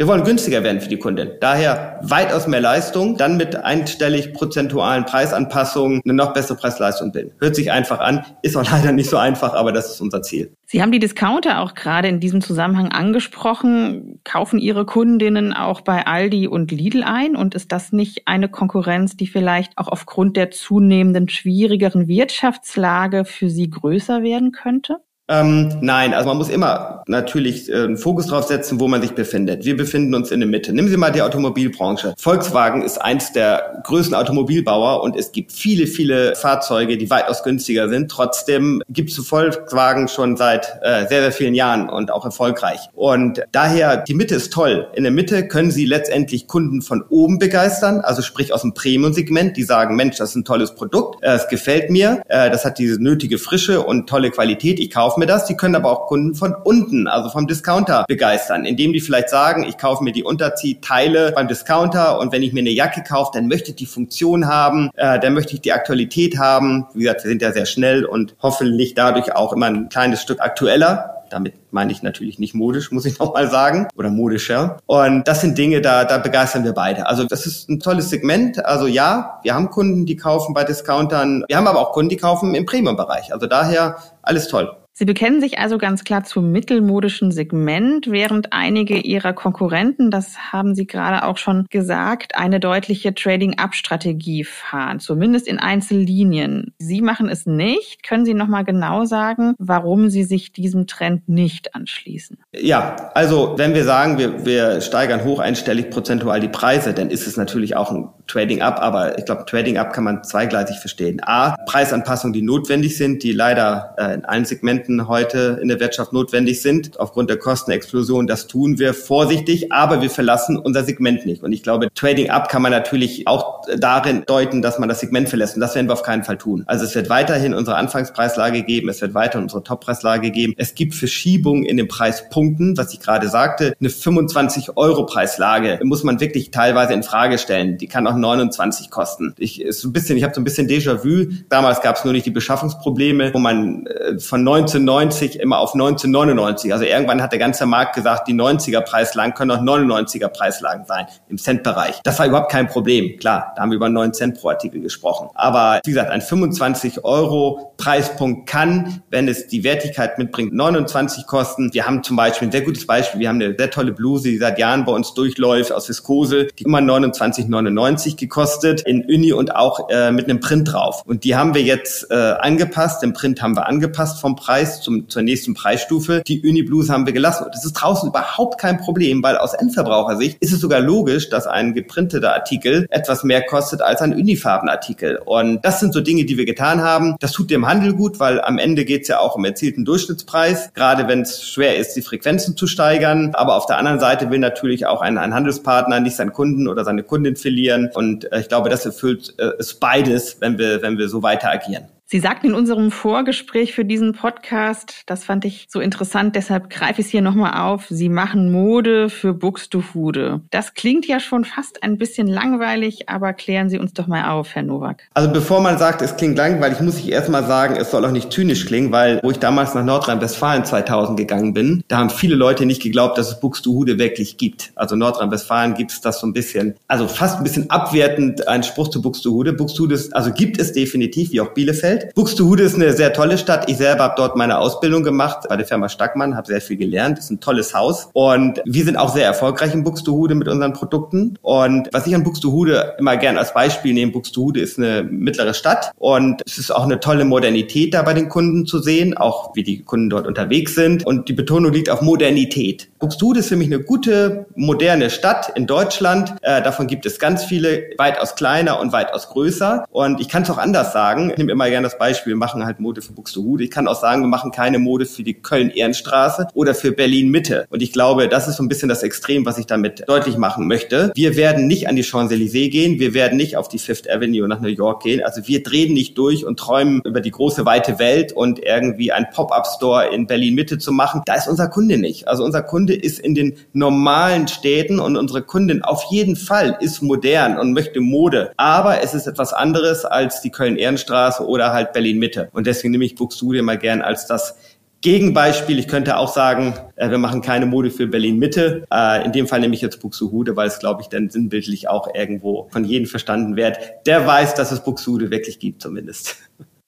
Wir 0.00 0.06
wollen 0.06 0.22
günstiger 0.22 0.62
werden 0.62 0.80
für 0.80 0.88
die 0.88 1.00
Kundin. 1.00 1.32
Daher 1.40 1.98
weitaus 2.04 2.46
mehr 2.46 2.60
Leistung, 2.60 3.16
dann 3.16 3.36
mit 3.36 3.56
einstellig 3.56 4.32
prozentualen 4.32 5.04
Preisanpassungen 5.04 6.02
eine 6.04 6.14
noch 6.14 6.32
bessere 6.32 6.56
Preisleistung 6.56 7.10
bilden. 7.10 7.32
Hört 7.40 7.56
sich 7.56 7.72
einfach 7.72 7.98
an, 7.98 8.24
ist 8.42 8.56
auch 8.56 8.62
leider 8.70 8.92
nicht 8.92 9.10
so 9.10 9.16
einfach, 9.16 9.54
aber 9.54 9.72
das 9.72 9.90
ist 9.90 10.00
unser 10.00 10.22
Ziel. 10.22 10.54
Sie 10.66 10.82
haben 10.82 10.92
die 10.92 11.00
Discounter 11.00 11.58
auch 11.58 11.74
gerade 11.74 12.06
in 12.06 12.20
diesem 12.20 12.42
Zusammenhang 12.42 12.92
angesprochen. 12.92 14.20
Kaufen 14.22 14.60
Ihre 14.60 14.86
Kundinnen 14.86 15.52
auch 15.52 15.80
bei 15.80 16.06
Aldi 16.06 16.46
und 16.46 16.70
Lidl 16.70 17.02
ein? 17.02 17.34
Und 17.34 17.56
ist 17.56 17.72
das 17.72 17.90
nicht 17.90 18.28
eine 18.28 18.48
Konkurrenz, 18.48 19.16
die 19.16 19.26
vielleicht 19.26 19.76
auch 19.78 19.88
aufgrund 19.88 20.36
der 20.36 20.52
zunehmenden 20.52 21.28
schwierigeren 21.28 22.06
Wirtschaftslage 22.06 23.24
für 23.24 23.50
Sie 23.50 23.68
größer 23.68 24.22
werden 24.22 24.52
könnte? 24.52 24.98
Ähm, 25.28 25.78
nein, 25.82 26.14
also 26.14 26.26
man 26.26 26.38
muss 26.38 26.48
immer 26.48 27.02
natürlich 27.06 27.68
äh, 27.68 27.74
einen 27.74 27.98
Fokus 27.98 28.26
drauf 28.26 28.44
setzen, 28.44 28.80
wo 28.80 28.88
man 28.88 29.02
sich 29.02 29.12
befindet. 29.12 29.64
Wir 29.64 29.76
befinden 29.76 30.14
uns 30.14 30.30
in 30.30 30.40
der 30.40 30.48
Mitte. 30.48 30.72
Nehmen 30.72 30.88
Sie 30.88 30.96
mal 30.96 31.10
die 31.10 31.22
Automobilbranche. 31.22 32.14
Volkswagen 32.18 32.82
ist 32.82 32.98
eins 32.98 33.32
der 33.32 33.82
größten 33.84 34.14
Automobilbauer 34.14 35.02
und 35.02 35.16
es 35.16 35.32
gibt 35.32 35.52
viele, 35.52 35.86
viele 35.86 36.34
Fahrzeuge, 36.34 36.96
die 36.96 37.10
weitaus 37.10 37.42
günstiger 37.42 37.88
sind. 37.88 38.10
Trotzdem 38.10 38.82
gibt 38.88 39.10
es 39.10 39.18
Volkswagen 39.18 40.08
schon 40.08 40.36
seit 40.36 40.78
äh, 40.82 41.06
sehr, 41.08 41.20
sehr 41.20 41.32
vielen 41.32 41.54
Jahren 41.54 41.90
und 41.90 42.10
auch 42.10 42.24
erfolgreich. 42.24 42.80
Und 42.94 43.42
daher, 43.52 43.98
die 43.98 44.14
Mitte 44.14 44.34
ist 44.34 44.52
toll. 44.52 44.88
In 44.94 45.02
der 45.02 45.12
Mitte 45.12 45.46
können 45.46 45.70
Sie 45.70 45.84
letztendlich 45.84 46.46
Kunden 46.46 46.80
von 46.80 47.02
oben 47.08 47.38
begeistern, 47.38 48.00
also 48.00 48.22
sprich 48.22 48.54
aus 48.54 48.62
dem 48.62 48.72
Premium-Segment, 48.72 49.56
die 49.56 49.62
sagen, 49.62 49.94
Mensch, 49.96 50.16
das 50.16 50.30
ist 50.30 50.36
ein 50.36 50.44
tolles 50.44 50.74
Produkt, 50.74 51.22
äh, 51.22 51.32
es 51.32 51.48
gefällt 51.48 51.90
mir, 51.90 52.22
äh, 52.28 52.50
das 52.50 52.64
hat 52.64 52.78
diese 52.78 53.02
nötige 53.02 53.38
Frische 53.38 53.82
und 53.82 54.08
tolle 54.08 54.30
Qualität, 54.30 54.80
ich 54.80 54.90
kaufe 54.90 55.17
mir 55.18 55.26
das. 55.26 55.46
Die 55.46 55.56
können 55.56 55.74
aber 55.74 55.90
auch 55.90 56.06
Kunden 56.06 56.34
von 56.34 56.54
unten, 56.54 57.06
also 57.06 57.28
vom 57.30 57.46
Discounter 57.46 58.04
begeistern, 58.08 58.64
indem 58.64 58.92
die 58.92 59.00
vielleicht 59.00 59.28
sagen, 59.28 59.64
ich 59.64 59.78
kaufe 59.78 60.02
mir 60.04 60.12
die 60.12 60.24
Unterziehteile 60.24 61.32
beim 61.32 61.48
Discounter 61.48 62.18
und 62.18 62.32
wenn 62.32 62.42
ich 62.42 62.52
mir 62.52 62.60
eine 62.60 62.70
Jacke 62.70 63.02
kaufe, 63.02 63.30
dann 63.34 63.48
möchte 63.48 63.70
ich 63.70 63.76
die 63.76 63.86
Funktion 63.86 64.46
haben, 64.46 64.90
äh, 64.94 65.18
dann 65.18 65.34
möchte 65.34 65.54
ich 65.54 65.60
die 65.60 65.72
Aktualität 65.72 66.38
haben. 66.38 66.86
Wie 66.94 67.00
gesagt, 67.00 67.24
wir 67.24 67.30
sind 67.30 67.42
ja 67.42 67.52
sehr 67.52 67.66
schnell 67.66 68.04
und 68.04 68.36
hoffentlich 68.42 68.94
dadurch 68.94 69.34
auch 69.34 69.52
immer 69.52 69.66
ein 69.66 69.88
kleines 69.88 70.22
Stück 70.22 70.40
aktueller. 70.40 71.14
Damit 71.30 71.54
meine 71.70 71.92
ich 71.92 72.02
natürlich 72.02 72.38
nicht 72.38 72.54
modisch, 72.54 72.90
muss 72.90 73.04
ich 73.04 73.18
nochmal 73.18 73.50
sagen, 73.50 73.88
oder 73.96 74.10
modischer. 74.10 74.78
Und 74.86 75.28
das 75.28 75.40
sind 75.40 75.58
Dinge, 75.58 75.80
da, 75.80 76.04
da 76.04 76.18
begeistern 76.18 76.64
wir 76.64 76.72
beide. 76.72 77.06
Also 77.06 77.24
das 77.24 77.46
ist 77.46 77.68
ein 77.68 77.80
tolles 77.80 78.10
Segment. 78.10 78.64
Also 78.64 78.86
ja, 78.86 79.40
wir 79.42 79.54
haben 79.54 79.70
Kunden, 79.70 80.06
die 80.06 80.16
kaufen 80.16 80.54
bei 80.54 80.64
Discountern. 80.64 81.44
Wir 81.48 81.56
haben 81.56 81.66
aber 81.66 81.80
auch 81.80 81.92
Kunden, 81.92 82.08
die 82.08 82.16
kaufen 82.16 82.54
im 82.54 82.66
Premium-Bereich. 82.66 83.32
Also 83.32 83.46
daher 83.46 83.96
alles 84.22 84.48
toll. 84.48 84.76
Sie 84.98 85.04
bekennen 85.04 85.40
sich 85.40 85.60
also 85.60 85.78
ganz 85.78 86.02
klar 86.02 86.24
zum 86.24 86.50
mittelmodischen 86.50 87.30
Segment, 87.30 88.10
während 88.10 88.52
einige 88.52 88.96
Ihrer 88.96 89.32
Konkurrenten, 89.32 90.10
das 90.10 90.50
haben 90.50 90.74
Sie 90.74 90.88
gerade 90.88 91.24
auch 91.24 91.36
schon 91.36 91.66
gesagt, 91.70 92.34
eine 92.34 92.58
deutliche 92.58 93.14
Trading-Up-Strategie 93.14 94.42
fahren, 94.42 94.98
zumindest 94.98 95.46
in 95.46 95.60
Einzellinien. 95.60 96.74
Sie 96.78 97.00
machen 97.00 97.28
es 97.28 97.46
nicht. 97.46 98.02
Können 98.02 98.24
Sie 98.24 98.34
noch 98.34 98.48
mal 98.48 98.64
genau 98.64 99.04
sagen, 99.04 99.54
warum 99.58 100.10
Sie 100.10 100.24
sich 100.24 100.52
diesem 100.52 100.88
Trend 100.88 101.28
nicht 101.28 101.76
anschließen? 101.76 102.36
Ja, 102.56 103.12
also 103.14 103.54
wenn 103.56 103.74
wir 103.74 103.84
sagen, 103.84 104.18
wir, 104.18 104.44
wir 104.44 104.80
steigern 104.80 105.22
hoch 105.22 105.38
einstellig 105.38 105.90
prozentual 105.90 106.40
die 106.40 106.48
Preise, 106.48 106.92
dann 106.92 107.10
ist 107.10 107.28
es 107.28 107.36
natürlich 107.36 107.76
auch 107.76 107.92
ein 107.92 108.08
Trading-Up, 108.26 108.80
aber 108.80 109.16
ich 109.16 109.26
glaube, 109.26 109.44
Trading-Up 109.46 109.92
kann 109.92 110.02
man 110.02 110.24
zweigleisig 110.24 110.78
verstehen. 110.80 111.20
A, 111.22 111.54
Preisanpassungen, 111.66 112.32
die 112.32 112.42
notwendig 112.42 112.96
sind, 112.96 113.22
die 113.22 113.30
leider 113.30 113.94
äh, 113.96 114.14
in 114.14 114.24
allen 114.24 114.44
Segmenten 114.44 114.87
Elementen 114.88 115.08
heute 115.08 115.58
in 115.60 115.68
der 115.68 115.80
Wirtschaft 115.80 116.12
notwendig 116.12 116.62
sind. 116.62 116.98
Aufgrund 116.98 117.28
der 117.28 117.38
Kostenexplosion, 117.38 118.26
das 118.26 118.46
tun 118.46 118.78
wir 118.78 118.94
vorsichtig, 118.94 119.70
aber 119.70 120.00
wir 120.00 120.10
verlassen 120.10 120.56
unser 120.56 120.84
Segment 120.84 121.26
nicht. 121.26 121.42
Und 121.42 121.52
ich 121.52 121.62
glaube, 121.62 121.88
Trading 121.94 122.30
Up 122.30 122.48
kann 122.48 122.62
man 122.62 122.72
natürlich 122.72 123.26
auch 123.28 123.62
darin 123.76 124.24
deuten, 124.26 124.62
dass 124.62 124.78
man 124.78 124.88
das 124.88 125.00
Segment 125.00 125.28
verlässt. 125.28 125.56
Und 125.56 125.60
das 125.60 125.74
werden 125.74 125.88
wir 125.88 125.92
auf 125.92 126.02
keinen 126.02 126.24
Fall 126.24 126.38
tun. 126.38 126.64
Also 126.66 126.84
es 126.84 126.94
wird 126.94 127.10
weiterhin 127.10 127.52
unsere 127.54 127.76
Anfangspreislage 127.76 128.62
geben, 128.62 128.88
es 128.88 129.00
wird 129.02 129.14
weiter 129.14 129.38
unsere 129.38 129.62
Toppreislage 129.62 130.30
geben. 130.30 130.54
Es 130.56 130.74
gibt 130.74 130.94
Verschiebungen 130.94 131.64
in 131.64 131.76
den 131.76 131.88
Preispunkten, 131.88 132.76
was 132.76 132.92
ich 132.94 133.00
gerade 133.00 133.28
sagte. 133.28 133.74
Eine 133.78 133.90
25 133.90 134.76
Euro 134.76 135.04
Preislage 135.04 135.80
muss 135.82 136.02
man 136.02 136.20
wirklich 136.20 136.50
teilweise 136.50 136.94
in 136.94 137.02
Frage 137.02 137.38
stellen. 137.38 137.76
Die 137.76 137.88
kann 137.88 138.06
auch 138.06 138.16
29 138.16 138.90
kosten. 138.90 139.34
Ich, 139.38 139.60
ich 139.60 139.68
habe 139.68 140.34
so 140.34 140.40
ein 140.40 140.44
bisschen 140.44 140.68
Déjà-vu. 140.68 141.26
Damals 141.48 141.82
gab 141.82 141.96
es 141.96 142.04
nur 142.04 142.12
nicht 142.12 142.26
die 142.26 142.30
Beschaffungsprobleme, 142.30 143.34
wo 143.34 143.38
man 143.38 143.86
äh, 143.86 144.18
von 144.18 144.42
19 144.42 144.77
1990 144.80 145.40
immer 145.40 145.58
auf 145.58 145.74
1999. 145.74 146.72
Also 146.72 146.84
irgendwann 146.84 147.22
hat 147.22 147.32
der 147.32 147.38
ganze 147.38 147.66
Markt 147.66 147.94
gesagt, 147.94 148.28
die 148.28 148.34
90er 148.34 148.80
Preislagen 148.80 149.34
können 149.34 149.50
auch 149.50 149.62
99er 149.62 150.28
Preislagen 150.28 150.84
sein 150.86 151.06
im 151.28 151.38
Centbereich. 151.38 152.00
Das 152.04 152.18
war 152.18 152.26
überhaupt 152.26 152.50
kein 152.50 152.68
Problem. 152.68 153.18
Klar, 153.18 153.52
da 153.56 153.62
haben 153.62 153.70
wir 153.70 153.76
über 153.76 153.88
9 153.88 154.12
Cent 154.12 154.40
pro 154.40 154.50
Artikel 154.50 154.80
gesprochen. 154.80 155.30
Aber 155.34 155.80
wie 155.84 155.90
gesagt, 155.90 156.10
ein 156.10 156.20
25 156.20 157.04
Euro 157.04 157.74
Preispunkt 157.76 158.48
kann, 158.48 159.02
wenn 159.10 159.28
es 159.28 159.46
die 159.46 159.64
Wertigkeit 159.64 160.18
mitbringt, 160.18 160.52
29 160.52 161.26
kosten. 161.26 161.72
Wir 161.72 161.86
haben 161.86 162.02
zum 162.02 162.16
Beispiel 162.16 162.48
ein 162.48 162.52
sehr 162.52 162.62
gutes 162.62 162.86
Beispiel. 162.86 163.20
Wir 163.20 163.28
haben 163.28 163.40
eine 163.40 163.54
sehr 163.56 163.70
tolle 163.70 163.92
Bluse, 163.92 164.28
die 164.28 164.38
seit 164.38 164.58
Jahren 164.58 164.84
bei 164.84 164.92
uns 164.92 165.14
durchläuft 165.14 165.72
aus 165.72 165.88
Viskose, 165.88 166.48
die 166.58 166.64
immer 166.64 166.80
29,99 166.80 168.16
gekostet 168.16 168.80
in 168.82 169.04
Uni 169.04 169.32
und 169.32 169.54
auch 169.54 169.88
äh, 169.90 170.10
mit 170.10 170.24
einem 170.24 170.40
Print 170.40 170.72
drauf. 170.72 171.02
Und 171.06 171.24
die 171.24 171.36
haben 171.36 171.54
wir 171.54 171.62
jetzt 171.62 172.10
äh, 172.10 172.14
angepasst. 172.14 173.02
Den 173.02 173.12
Print 173.12 173.40
haben 173.42 173.56
wir 173.56 173.66
angepasst 173.66 174.20
vom 174.20 174.36
Preis 174.36 174.67
Preis 174.68 174.80
zum, 174.80 175.08
zur 175.08 175.22
nächsten 175.22 175.54
Preisstufe. 175.54 176.22
Die 176.26 176.40
Uni-Blues 176.42 176.90
haben 176.90 177.06
wir 177.06 177.12
gelassen. 177.12 177.44
Und 177.44 177.54
das 177.54 177.64
ist 177.64 177.72
draußen 177.74 178.10
überhaupt 178.10 178.60
kein 178.60 178.78
Problem, 178.78 179.22
weil 179.22 179.36
aus 179.36 179.54
Endverbrauchersicht 179.54 180.38
ist 180.40 180.52
es 180.52 180.60
sogar 180.60 180.80
logisch, 180.80 181.30
dass 181.30 181.46
ein 181.46 181.74
geprinteter 181.74 182.34
Artikel 182.34 182.86
etwas 182.90 183.24
mehr 183.24 183.42
kostet 183.42 183.80
als 183.82 184.02
ein 184.02 184.12
Unifarbenartikel. 184.12 185.20
Und 185.24 185.64
das 185.64 185.80
sind 185.80 185.92
so 185.92 186.00
Dinge, 186.00 186.24
die 186.24 186.36
wir 186.36 186.44
getan 186.44 186.82
haben. 186.82 187.16
Das 187.20 187.32
tut 187.32 187.50
dem 187.50 187.66
Handel 187.66 187.94
gut, 187.94 188.20
weil 188.20 188.40
am 188.40 188.58
Ende 188.58 188.84
geht 188.84 189.02
es 189.02 189.08
ja 189.08 189.20
auch 189.20 189.36
um 189.36 189.44
erzielten 189.44 189.84
Durchschnittspreis, 189.84 190.72
gerade 190.74 191.08
wenn 191.08 191.22
es 191.22 191.48
schwer 191.48 191.76
ist, 191.76 191.94
die 191.94 192.02
Frequenzen 192.02 192.56
zu 192.56 192.66
steigern. 192.66 193.34
Aber 193.34 193.56
auf 193.56 193.66
der 193.66 193.78
anderen 193.78 194.00
Seite 194.00 194.30
will 194.30 194.38
natürlich 194.38 194.86
auch 194.86 195.00
ein, 195.00 195.18
ein 195.18 195.34
Handelspartner 195.34 196.00
nicht 196.00 196.16
seinen 196.16 196.32
Kunden 196.32 196.68
oder 196.68 196.84
seine 196.84 197.02
Kundin 197.02 197.36
verlieren. 197.36 197.90
Und 197.94 198.30
äh, 198.32 198.40
ich 198.40 198.48
glaube, 198.48 198.68
das 198.68 198.84
erfüllt 198.84 199.34
äh, 199.38 199.50
es 199.58 199.74
beides, 199.74 200.36
wenn 200.40 200.58
wir, 200.58 200.82
wenn 200.82 200.98
wir 200.98 201.08
so 201.08 201.22
weiter 201.22 201.50
agieren. 201.50 201.88
Sie 202.10 202.20
sagten 202.20 202.46
in 202.46 202.54
unserem 202.54 202.90
Vorgespräch 202.90 203.74
für 203.74 203.84
diesen 203.84 204.14
Podcast, 204.14 205.02
das 205.04 205.24
fand 205.24 205.44
ich 205.44 205.66
so 205.68 205.78
interessant, 205.78 206.36
deshalb 206.36 206.70
greife 206.70 207.02
ich 207.02 207.08
es 207.08 207.12
hier 207.12 207.20
nochmal 207.20 207.60
auf, 207.60 207.84
Sie 207.90 208.08
machen 208.08 208.50
Mode 208.50 209.10
für 209.10 209.34
Buxtehude. 209.34 210.40
Das 210.50 210.72
klingt 210.72 211.06
ja 211.06 211.20
schon 211.20 211.44
fast 211.44 211.82
ein 211.82 211.98
bisschen 211.98 212.26
langweilig, 212.26 213.10
aber 213.10 213.34
klären 213.34 213.68
Sie 213.68 213.78
uns 213.78 213.92
doch 213.92 214.06
mal 214.06 214.30
auf, 214.30 214.54
Herr 214.54 214.62
Nowak. 214.62 215.02
Also 215.12 215.30
bevor 215.30 215.60
man 215.60 215.76
sagt, 215.76 216.00
es 216.00 216.16
klingt 216.16 216.38
langweilig, 216.38 216.80
muss 216.80 216.98
ich 216.98 217.12
erstmal 217.12 217.44
sagen, 217.44 217.76
es 217.76 217.90
soll 217.90 218.06
auch 218.06 218.10
nicht 218.10 218.32
zynisch 218.32 218.64
klingen, 218.64 218.90
weil 218.90 219.20
wo 219.22 219.30
ich 219.30 219.38
damals 219.38 219.74
nach 219.74 219.84
Nordrhein-Westfalen 219.84 220.64
2000 220.64 221.18
gegangen 221.18 221.52
bin, 221.52 221.84
da 221.88 221.98
haben 221.98 222.08
viele 222.08 222.36
Leute 222.36 222.64
nicht 222.64 222.80
geglaubt, 222.80 223.18
dass 223.18 223.28
es 223.28 223.38
Buxtehude 223.38 223.98
wirklich 223.98 224.38
gibt. 224.38 224.72
Also 224.76 224.96
Nordrhein-Westfalen 224.96 225.74
gibt 225.74 225.90
es 225.90 226.00
das 226.00 226.20
so 226.20 226.26
ein 226.26 226.32
bisschen, 226.32 226.74
also 226.86 227.06
fast 227.06 227.36
ein 227.36 227.44
bisschen 227.44 227.68
abwertend, 227.68 228.48
ein 228.48 228.62
Spruch 228.62 228.88
zu 228.88 229.02
Buxtehude. 229.02 229.52
Buxtehude 229.52 229.94
ist, 229.94 230.16
also 230.16 230.32
gibt 230.32 230.58
es 230.58 230.72
definitiv, 230.72 231.32
wie 231.32 231.42
auch 231.42 231.52
Bielefeld. 231.52 231.97
Welt. 231.98 232.14
Buxtehude 232.14 232.62
ist 232.62 232.74
eine 232.74 232.92
sehr 232.92 233.12
tolle 233.12 233.38
Stadt. 233.38 233.68
Ich 233.70 233.76
selber 233.76 234.04
habe 234.04 234.14
dort 234.16 234.36
meine 234.36 234.58
Ausbildung 234.58 235.02
gemacht 235.02 235.46
bei 235.48 235.56
der 235.56 235.66
Firma 235.66 235.88
Stackmann, 235.88 236.36
habe 236.36 236.46
sehr 236.46 236.60
viel 236.60 236.76
gelernt. 236.76 237.18
Ist 237.18 237.30
ein 237.30 237.40
tolles 237.40 237.74
Haus. 237.74 238.08
Und 238.12 238.60
wir 238.64 238.84
sind 238.84 238.96
auch 238.96 239.14
sehr 239.14 239.24
erfolgreich 239.24 239.74
in 239.74 239.84
Buxtehude 239.84 240.34
mit 240.34 240.48
unseren 240.48 240.72
Produkten. 240.72 241.38
Und 241.42 241.88
was 241.92 242.06
ich 242.06 242.14
an 242.14 242.24
Buxtehude 242.24 242.94
immer 242.98 243.16
gern 243.16 243.38
als 243.38 243.54
Beispiel 243.54 243.94
nehme, 243.94 244.12
Buxtehude 244.12 244.60
ist 244.60 244.78
eine 244.78 245.02
mittlere 245.02 245.54
Stadt 245.54 245.92
und 245.96 246.42
es 246.46 246.58
ist 246.58 246.70
auch 246.70 246.84
eine 246.84 247.00
tolle 247.00 247.24
Modernität 247.24 247.94
da 247.94 248.02
bei 248.02 248.14
den 248.14 248.28
Kunden 248.28 248.66
zu 248.66 248.78
sehen, 248.80 249.16
auch 249.16 249.54
wie 249.54 249.62
die 249.62 249.82
Kunden 249.82 250.10
dort 250.10 250.26
unterwegs 250.26 250.74
sind. 250.74 251.06
Und 251.06 251.28
die 251.28 251.32
Betonung 251.32 251.72
liegt 251.72 251.90
auf 251.90 252.02
Modernität. 252.02 252.88
Buxtehude 252.98 253.40
ist 253.40 253.48
für 253.48 253.56
mich 253.56 253.68
eine 253.68 253.80
gute, 253.80 254.46
moderne 254.54 255.10
Stadt 255.10 255.52
in 255.54 255.66
Deutschland. 255.66 256.34
Äh, 256.42 256.62
davon 256.62 256.86
gibt 256.86 257.06
es 257.06 257.18
ganz 257.18 257.44
viele, 257.44 257.90
weitaus 257.96 258.34
kleiner 258.34 258.80
und 258.80 258.92
weitaus 258.92 259.28
größer. 259.28 259.84
Und 259.90 260.20
ich 260.20 260.28
kann 260.28 260.42
es 260.42 260.50
auch 260.50 260.58
anders 260.58 260.92
sagen. 260.92 261.30
Ich 261.30 261.38
nehme 261.38 261.52
immer 261.52 261.68
gerne 261.68 261.87
das 261.88 261.98
Beispiel, 261.98 262.34
machen 262.34 262.64
halt 262.64 262.80
Mode 262.80 263.00
für 263.00 263.12
Buxtehude. 263.12 263.64
Ich 263.64 263.70
kann 263.70 263.88
auch 263.88 263.98
sagen, 263.98 264.22
wir 264.22 264.28
machen 264.28 264.50
keine 264.50 264.78
Mode 264.78 265.06
für 265.06 265.22
die 265.22 265.34
Köln-Ehrenstraße 265.34 266.48
oder 266.52 266.74
für 266.74 266.92
Berlin-Mitte. 266.92 267.66
Und 267.70 267.82
ich 267.82 267.92
glaube, 267.92 268.28
das 268.28 268.46
ist 268.46 268.56
so 268.56 268.62
ein 268.62 268.68
bisschen 268.68 268.90
das 268.90 269.02
Extrem, 269.02 269.46
was 269.46 269.56
ich 269.56 269.66
damit 269.66 270.06
deutlich 270.06 270.36
machen 270.36 270.66
möchte. 270.66 271.12
Wir 271.14 271.36
werden 271.36 271.66
nicht 271.66 271.88
an 271.88 271.96
die 271.96 272.04
Champs-Élysées 272.04 272.70
gehen, 272.70 272.98
wir 272.98 273.14
werden 273.14 273.38
nicht 273.38 273.56
auf 273.56 273.68
die 273.68 273.78
Fifth 273.78 274.10
Avenue 274.10 274.46
nach 274.46 274.60
New 274.60 274.68
York 274.68 275.02
gehen. 275.02 275.22
Also 275.24 275.48
wir 275.48 275.62
drehen 275.62 275.94
nicht 275.94 276.18
durch 276.18 276.44
und 276.44 276.58
träumen 276.58 277.00
über 277.04 277.22
die 277.22 277.30
große, 277.30 277.64
weite 277.64 277.98
Welt 277.98 278.32
und 278.32 278.58
irgendwie 278.62 279.10
ein 279.10 279.28
Pop-up-Store 279.32 280.08
in 280.12 280.26
Berlin-Mitte 280.26 280.76
zu 280.76 280.92
machen. 280.92 281.22
Da 281.24 281.36
ist 281.36 281.48
unser 281.48 281.68
Kunde 281.68 281.96
nicht. 281.96 282.28
Also 282.28 282.44
unser 282.44 282.62
Kunde 282.62 282.94
ist 282.94 283.18
in 283.18 283.34
den 283.34 283.56
normalen 283.72 284.46
Städten 284.46 285.00
und 285.00 285.16
unsere 285.16 285.40
Kundin 285.40 285.82
auf 285.82 286.04
jeden 286.10 286.36
Fall 286.36 286.76
ist 286.80 287.00
modern 287.00 287.58
und 287.58 287.72
möchte 287.72 288.00
Mode. 288.00 288.52
Aber 288.58 289.02
es 289.02 289.14
ist 289.14 289.26
etwas 289.26 289.54
anderes 289.54 290.04
als 290.04 290.42
die 290.42 290.50
Köln-Ehrenstraße 290.50 291.46
oder 291.46 291.72
halt 291.72 291.77
Berlin-Mitte. 291.84 292.48
Und 292.52 292.66
deswegen 292.66 292.92
nehme 292.92 293.04
ich 293.04 293.14
Buxtehude 293.14 293.62
mal 293.62 293.78
gern 293.78 294.02
als 294.02 294.26
das 294.26 294.56
Gegenbeispiel, 295.00 295.78
ich 295.78 295.86
könnte 295.86 296.16
auch 296.16 296.32
sagen, 296.32 296.74
äh, 296.96 297.08
wir 297.08 297.18
machen 297.18 297.40
keine 297.40 297.66
Mode 297.66 297.90
für 297.90 298.08
Berlin-Mitte. 298.08 298.84
Äh, 298.92 299.24
in 299.24 299.32
dem 299.32 299.46
Fall 299.46 299.60
nehme 299.60 299.74
ich 299.74 299.80
jetzt 299.80 300.00
Buxtehude, 300.00 300.56
weil 300.56 300.66
es, 300.66 300.80
glaube 300.80 301.02
ich, 301.02 301.08
dann 301.08 301.30
sinnbildlich 301.30 301.88
auch 301.88 302.12
irgendwo 302.14 302.68
von 302.72 302.84
jedem 302.84 303.06
verstanden 303.06 303.54
wird. 303.54 303.78
Der 304.06 304.26
weiß, 304.26 304.54
dass 304.54 304.72
es 304.72 304.82
Buxtehude 304.82 305.30
wirklich 305.30 305.60
gibt 305.60 305.82
zumindest. 305.82 306.36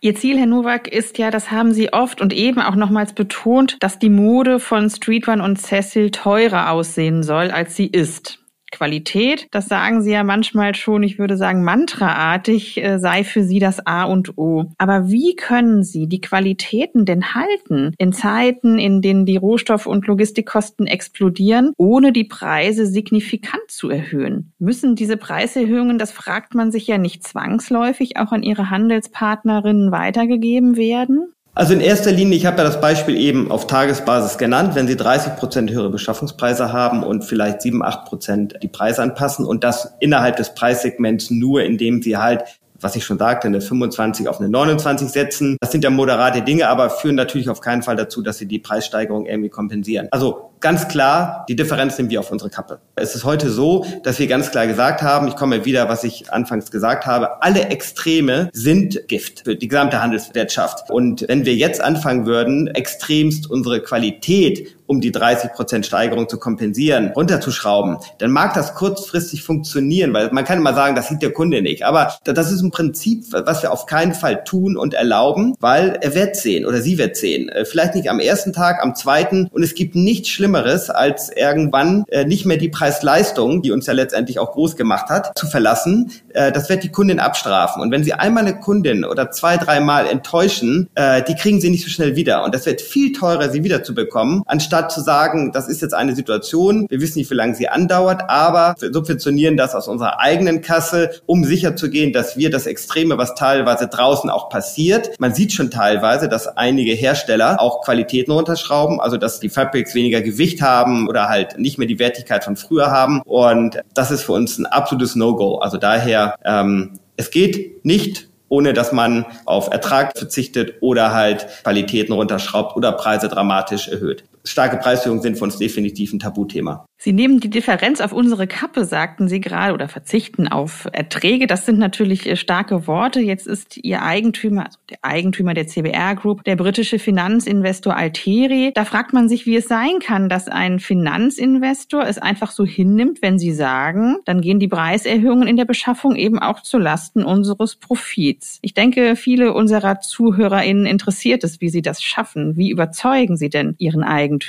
Ihr 0.00 0.16
Ziel, 0.16 0.38
Herr 0.38 0.46
Nowak, 0.46 0.88
ist 0.88 1.18
ja, 1.18 1.30
das 1.30 1.50
haben 1.50 1.72
Sie 1.72 1.92
oft 1.92 2.20
und 2.20 2.32
eben 2.32 2.60
auch 2.60 2.74
nochmals 2.74 3.12
betont, 3.12 3.76
dass 3.80 3.98
die 3.98 4.08
Mode 4.08 4.58
von 4.58 4.88
Streetone 4.88 5.44
und 5.44 5.60
Cecil 5.60 6.10
teurer 6.10 6.70
aussehen 6.70 7.22
soll, 7.22 7.50
als 7.50 7.76
sie 7.76 7.86
ist. 7.86 8.39
Qualität, 8.70 9.48
das 9.50 9.66
sagen 9.66 10.02
Sie 10.02 10.12
ja 10.12 10.24
manchmal 10.24 10.74
schon, 10.74 11.02
ich 11.02 11.18
würde 11.18 11.36
sagen, 11.36 11.64
mantraartig 11.64 12.82
äh, 12.82 12.98
sei 12.98 13.24
für 13.24 13.42
Sie 13.42 13.58
das 13.58 13.86
A 13.86 14.04
und 14.04 14.38
O. 14.38 14.66
Aber 14.78 15.10
wie 15.10 15.34
können 15.36 15.82
Sie 15.82 16.06
die 16.06 16.20
Qualitäten 16.20 17.04
denn 17.04 17.34
halten 17.34 17.94
in 17.98 18.12
Zeiten, 18.12 18.78
in 18.78 19.02
denen 19.02 19.26
die 19.26 19.36
Rohstoff- 19.36 19.86
und 19.86 20.06
Logistikkosten 20.06 20.86
explodieren, 20.86 21.72
ohne 21.76 22.12
die 22.12 22.24
Preise 22.24 22.86
signifikant 22.86 23.68
zu 23.68 23.90
erhöhen? 23.90 24.52
Müssen 24.58 24.94
diese 24.94 25.16
Preiserhöhungen, 25.16 25.98
das 25.98 26.12
fragt 26.12 26.54
man 26.54 26.70
sich 26.70 26.86
ja 26.86 26.98
nicht 26.98 27.26
zwangsläufig, 27.26 28.16
auch 28.16 28.32
an 28.32 28.42
Ihre 28.42 28.70
Handelspartnerinnen 28.70 29.92
weitergegeben 29.92 30.76
werden? 30.76 31.32
Also 31.60 31.74
in 31.74 31.82
erster 31.82 32.10
Linie, 32.10 32.38
ich 32.38 32.46
habe 32.46 32.56
ja 32.56 32.64
das 32.64 32.80
Beispiel 32.80 33.18
eben 33.18 33.50
auf 33.50 33.66
Tagesbasis 33.66 34.38
genannt, 34.38 34.74
wenn 34.76 34.88
Sie 34.88 34.96
30 34.96 35.36
Prozent 35.36 35.70
höhere 35.70 35.90
Beschaffungspreise 35.90 36.72
haben 36.72 37.02
und 37.02 37.22
vielleicht 37.22 37.60
7, 37.60 37.82
8 37.82 38.06
Prozent 38.06 38.54
die 38.62 38.68
Preise 38.68 39.02
anpassen 39.02 39.44
und 39.44 39.62
das 39.62 39.92
innerhalb 40.00 40.36
des 40.36 40.54
Preissegments 40.54 41.30
nur, 41.30 41.62
indem 41.62 42.00
Sie 42.00 42.16
halt 42.16 42.44
was 42.82 42.96
ich 42.96 43.04
schon 43.04 43.18
sagte, 43.18 43.46
eine 43.46 43.60
25 43.60 44.26
auf 44.26 44.40
eine 44.40 44.48
29 44.48 45.08
setzen. 45.08 45.58
Das 45.60 45.70
sind 45.70 45.84
ja 45.84 45.90
moderate 45.90 46.40
Dinge, 46.40 46.66
aber 46.68 46.88
führen 46.88 47.14
natürlich 47.14 47.50
auf 47.50 47.60
keinen 47.60 47.82
Fall 47.82 47.94
dazu, 47.94 48.22
dass 48.22 48.38
sie 48.38 48.46
die 48.46 48.58
Preissteigerung 48.58 49.26
irgendwie 49.26 49.50
kompensieren. 49.50 50.08
Also 50.12 50.49
ganz 50.60 50.88
klar, 50.88 51.44
die 51.48 51.56
Differenz 51.56 51.96
nehmen 51.98 52.10
wir 52.10 52.20
auf 52.20 52.30
unsere 52.30 52.50
Kappe. 52.50 52.80
Es 52.94 53.14
ist 53.14 53.24
heute 53.24 53.50
so, 53.50 53.84
dass 54.02 54.18
wir 54.18 54.26
ganz 54.26 54.50
klar 54.50 54.66
gesagt 54.66 55.02
haben, 55.02 55.26
ich 55.28 55.36
komme 55.36 55.64
wieder, 55.64 55.88
was 55.88 56.04
ich 56.04 56.32
anfangs 56.32 56.70
gesagt 56.70 57.06
habe, 57.06 57.42
alle 57.42 57.68
Extreme 57.68 58.50
sind 58.52 59.08
Gift 59.08 59.42
für 59.44 59.56
die 59.56 59.68
gesamte 59.68 60.02
Handelswirtschaft. 60.02 60.90
Und 60.90 61.24
wenn 61.28 61.44
wir 61.44 61.54
jetzt 61.54 61.80
anfangen 61.80 62.26
würden, 62.26 62.68
extremst 62.68 63.50
unsere 63.50 63.80
Qualität 63.82 64.76
um 64.90 65.00
die 65.00 65.12
30 65.12 65.52
Prozent 65.52 65.86
Steigerung 65.86 66.28
zu 66.28 66.36
kompensieren, 66.36 67.12
runterzuschrauben, 67.14 67.98
dann 68.18 68.32
mag 68.32 68.54
das 68.54 68.74
kurzfristig 68.74 69.44
funktionieren, 69.44 70.12
weil 70.12 70.30
man 70.32 70.44
kann 70.44 70.58
immer 70.58 70.74
sagen, 70.74 70.96
das 70.96 71.08
sieht 71.08 71.22
der 71.22 71.32
Kunde 71.32 71.62
nicht. 71.62 71.84
Aber 71.84 72.12
das 72.24 72.50
ist 72.50 72.60
ein 72.60 72.72
Prinzip, 72.72 73.26
was 73.30 73.62
wir 73.62 73.70
auf 73.70 73.86
keinen 73.86 74.14
Fall 74.14 74.42
tun 74.42 74.76
und 74.76 74.92
erlauben, 74.94 75.54
weil 75.60 75.96
er 76.00 76.16
wird 76.16 76.34
sehen 76.34 76.66
oder 76.66 76.82
sie 76.82 76.98
wird 76.98 77.16
sehen. 77.16 77.48
Äh, 77.50 77.64
vielleicht 77.64 77.94
nicht 77.94 78.10
am 78.10 78.18
ersten 78.18 78.52
Tag, 78.52 78.82
am 78.82 78.96
zweiten. 78.96 79.48
Und 79.52 79.62
es 79.62 79.76
gibt 79.76 79.94
nichts 79.94 80.28
Schlimmeres, 80.50 80.90
als 80.90 81.30
irgendwann 81.30 82.04
äh, 82.08 82.24
nicht 82.24 82.44
mehr 82.44 82.56
die 82.56 82.68
Preis-Leistung, 82.68 83.62
die 83.62 83.70
uns 83.70 83.86
ja 83.86 83.92
letztendlich 83.92 84.38
auch 84.38 84.52
groß 84.52 84.76
gemacht 84.76 85.08
hat, 85.08 85.38
zu 85.38 85.46
verlassen. 85.46 86.10
Äh, 86.34 86.50
das 86.52 86.68
wird 86.68 86.82
die 86.82 86.90
Kundin 86.90 87.20
abstrafen. 87.20 87.82
Und 87.82 87.90
wenn 87.92 88.02
Sie 88.02 88.12
einmal 88.12 88.44
eine 88.44 88.58
Kundin 88.58 89.04
oder 89.04 89.30
zwei, 89.30 89.56
dreimal 89.56 90.06
enttäuschen, 90.06 90.88
die 90.96 91.34
kriegen 91.34 91.60
Sie 91.60 91.70
nicht 91.70 91.84
so 91.84 91.90
schnell 91.90 92.16
wieder. 92.16 92.44
Und 92.44 92.54
das 92.54 92.66
wird 92.66 92.80
viel 92.80 93.12
teurer, 93.12 93.50
sie 93.50 93.64
wiederzubekommen, 93.64 94.42
anstatt 94.46 94.92
zu 94.92 95.00
sagen, 95.00 95.52
das 95.52 95.68
ist 95.68 95.82
jetzt 95.82 95.94
eine 95.94 96.14
Situation, 96.14 96.86
wir 96.88 97.00
wissen 97.00 97.18
nicht, 97.18 97.30
wie 97.30 97.34
lange 97.34 97.54
sie 97.54 97.68
andauert, 97.68 98.22
aber 98.28 98.74
wir 98.78 98.92
subventionieren 98.92 99.56
das 99.56 99.74
aus 99.74 99.88
unserer 99.88 100.20
eigenen 100.20 100.62
Kasse, 100.62 101.10
um 101.26 101.44
sicherzugehen, 101.44 102.12
dass 102.12 102.36
wir 102.36 102.50
das 102.50 102.66
Extreme, 102.66 103.18
was 103.18 103.34
teilweise 103.34 103.88
draußen 103.88 104.30
auch 104.30 104.48
passiert, 104.48 105.10
man 105.18 105.34
sieht 105.34 105.52
schon 105.52 105.70
teilweise, 105.70 106.28
dass 106.28 106.48
einige 106.56 106.92
Hersteller 106.92 107.60
auch 107.60 107.82
Qualitäten 107.82 108.32
runterschrauben, 108.32 109.00
also 109.00 109.16
dass 109.16 109.40
die 109.40 109.48
Fabrics 109.48 109.94
weniger 109.94 110.20
Gewicht 110.40 110.62
haben 110.62 111.06
oder 111.06 111.28
halt 111.28 111.58
nicht 111.58 111.76
mehr 111.76 111.86
die 111.86 111.98
Wertigkeit 111.98 112.44
von 112.44 112.56
früher 112.56 112.90
haben. 112.90 113.20
Und 113.26 113.78
das 113.92 114.10
ist 114.10 114.22
für 114.22 114.32
uns 114.32 114.56
ein 114.56 114.64
absolutes 114.64 115.14
No-Go. 115.14 115.58
Also 115.58 115.76
daher, 115.76 116.34
ähm, 116.44 116.98
es 117.16 117.30
geht 117.30 117.84
nicht 117.84 118.30
ohne 118.52 118.72
dass 118.72 118.90
man 118.90 119.26
auf 119.44 119.70
Ertrag 119.70 120.18
verzichtet 120.18 120.78
oder 120.80 121.14
halt 121.14 121.46
Qualitäten 121.62 122.12
runterschraubt 122.12 122.76
oder 122.76 122.90
Preise 122.90 123.28
dramatisch 123.28 123.86
erhöht 123.86 124.24
starke 124.50 124.76
Preiserhöhungen 124.76 125.22
sind 125.22 125.38
für 125.38 125.44
uns 125.44 125.58
definitiv 125.58 126.12
ein 126.12 126.18
Tabuthema. 126.18 126.84
Sie 127.02 127.14
nehmen 127.14 127.40
die 127.40 127.48
Differenz 127.48 128.02
auf 128.02 128.12
unsere 128.12 128.46
Kappe, 128.46 128.84
sagten 128.84 129.26
Sie 129.26 129.40
gerade, 129.40 129.72
oder 129.72 129.88
verzichten 129.88 130.48
auf 130.48 130.86
Erträge. 130.92 131.46
Das 131.46 131.64
sind 131.64 131.78
natürlich 131.78 132.26
äh, 132.26 132.36
starke 132.36 132.86
Worte. 132.86 133.20
Jetzt 133.20 133.46
ist 133.46 133.78
Ihr 133.78 134.02
Eigentümer, 134.02 134.66
also 134.66 134.78
der 134.90 134.98
Eigentümer 135.00 135.54
der 135.54 135.66
CBR 135.66 136.14
Group, 136.16 136.44
der 136.44 136.56
britische 136.56 136.98
Finanzinvestor 136.98 137.96
Alteri. 137.96 138.72
Da 138.74 138.84
fragt 138.84 139.14
man 139.14 139.30
sich, 139.30 139.46
wie 139.46 139.56
es 139.56 139.66
sein 139.66 139.98
kann, 140.00 140.28
dass 140.28 140.48
ein 140.48 140.78
Finanzinvestor 140.78 142.06
es 142.06 142.18
einfach 142.18 142.50
so 142.50 142.66
hinnimmt, 142.66 143.22
wenn 143.22 143.38
Sie 143.38 143.52
sagen, 143.52 144.16
dann 144.26 144.42
gehen 144.42 144.60
die 144.60 144.68
Preiserhöhungen 144.68 145.48
in 145.48 145.56
der 145.56 145.64
Beschaffung 145.64 146.16
eben 146.16 146.38
auch 146.38 146.60
zu 146.60 146.76
Lasten 146.76 147.24
unseres 147.24 147.76
Profits. 147.76 148.58
Ich 148.60 148.74
denke, 148.74 149.16
viele 149.16 149.54
unserer 149.54 150.00
ZuhörerInnen 150.00 150.84
interessiert 150.84 151.44
es, 151.44 151.62
wie 151.62 151.70
Sie 151.70 151.80
das 151.80 152.02
schaffen. 152.02 152.58
Wie 152.58 152.68
überzeugen 152.68 153.38
Sie 153.38 153.48
denn 153.48 153.74
Ihren 153.78 154.02
Eigentümer? 154.02 154.39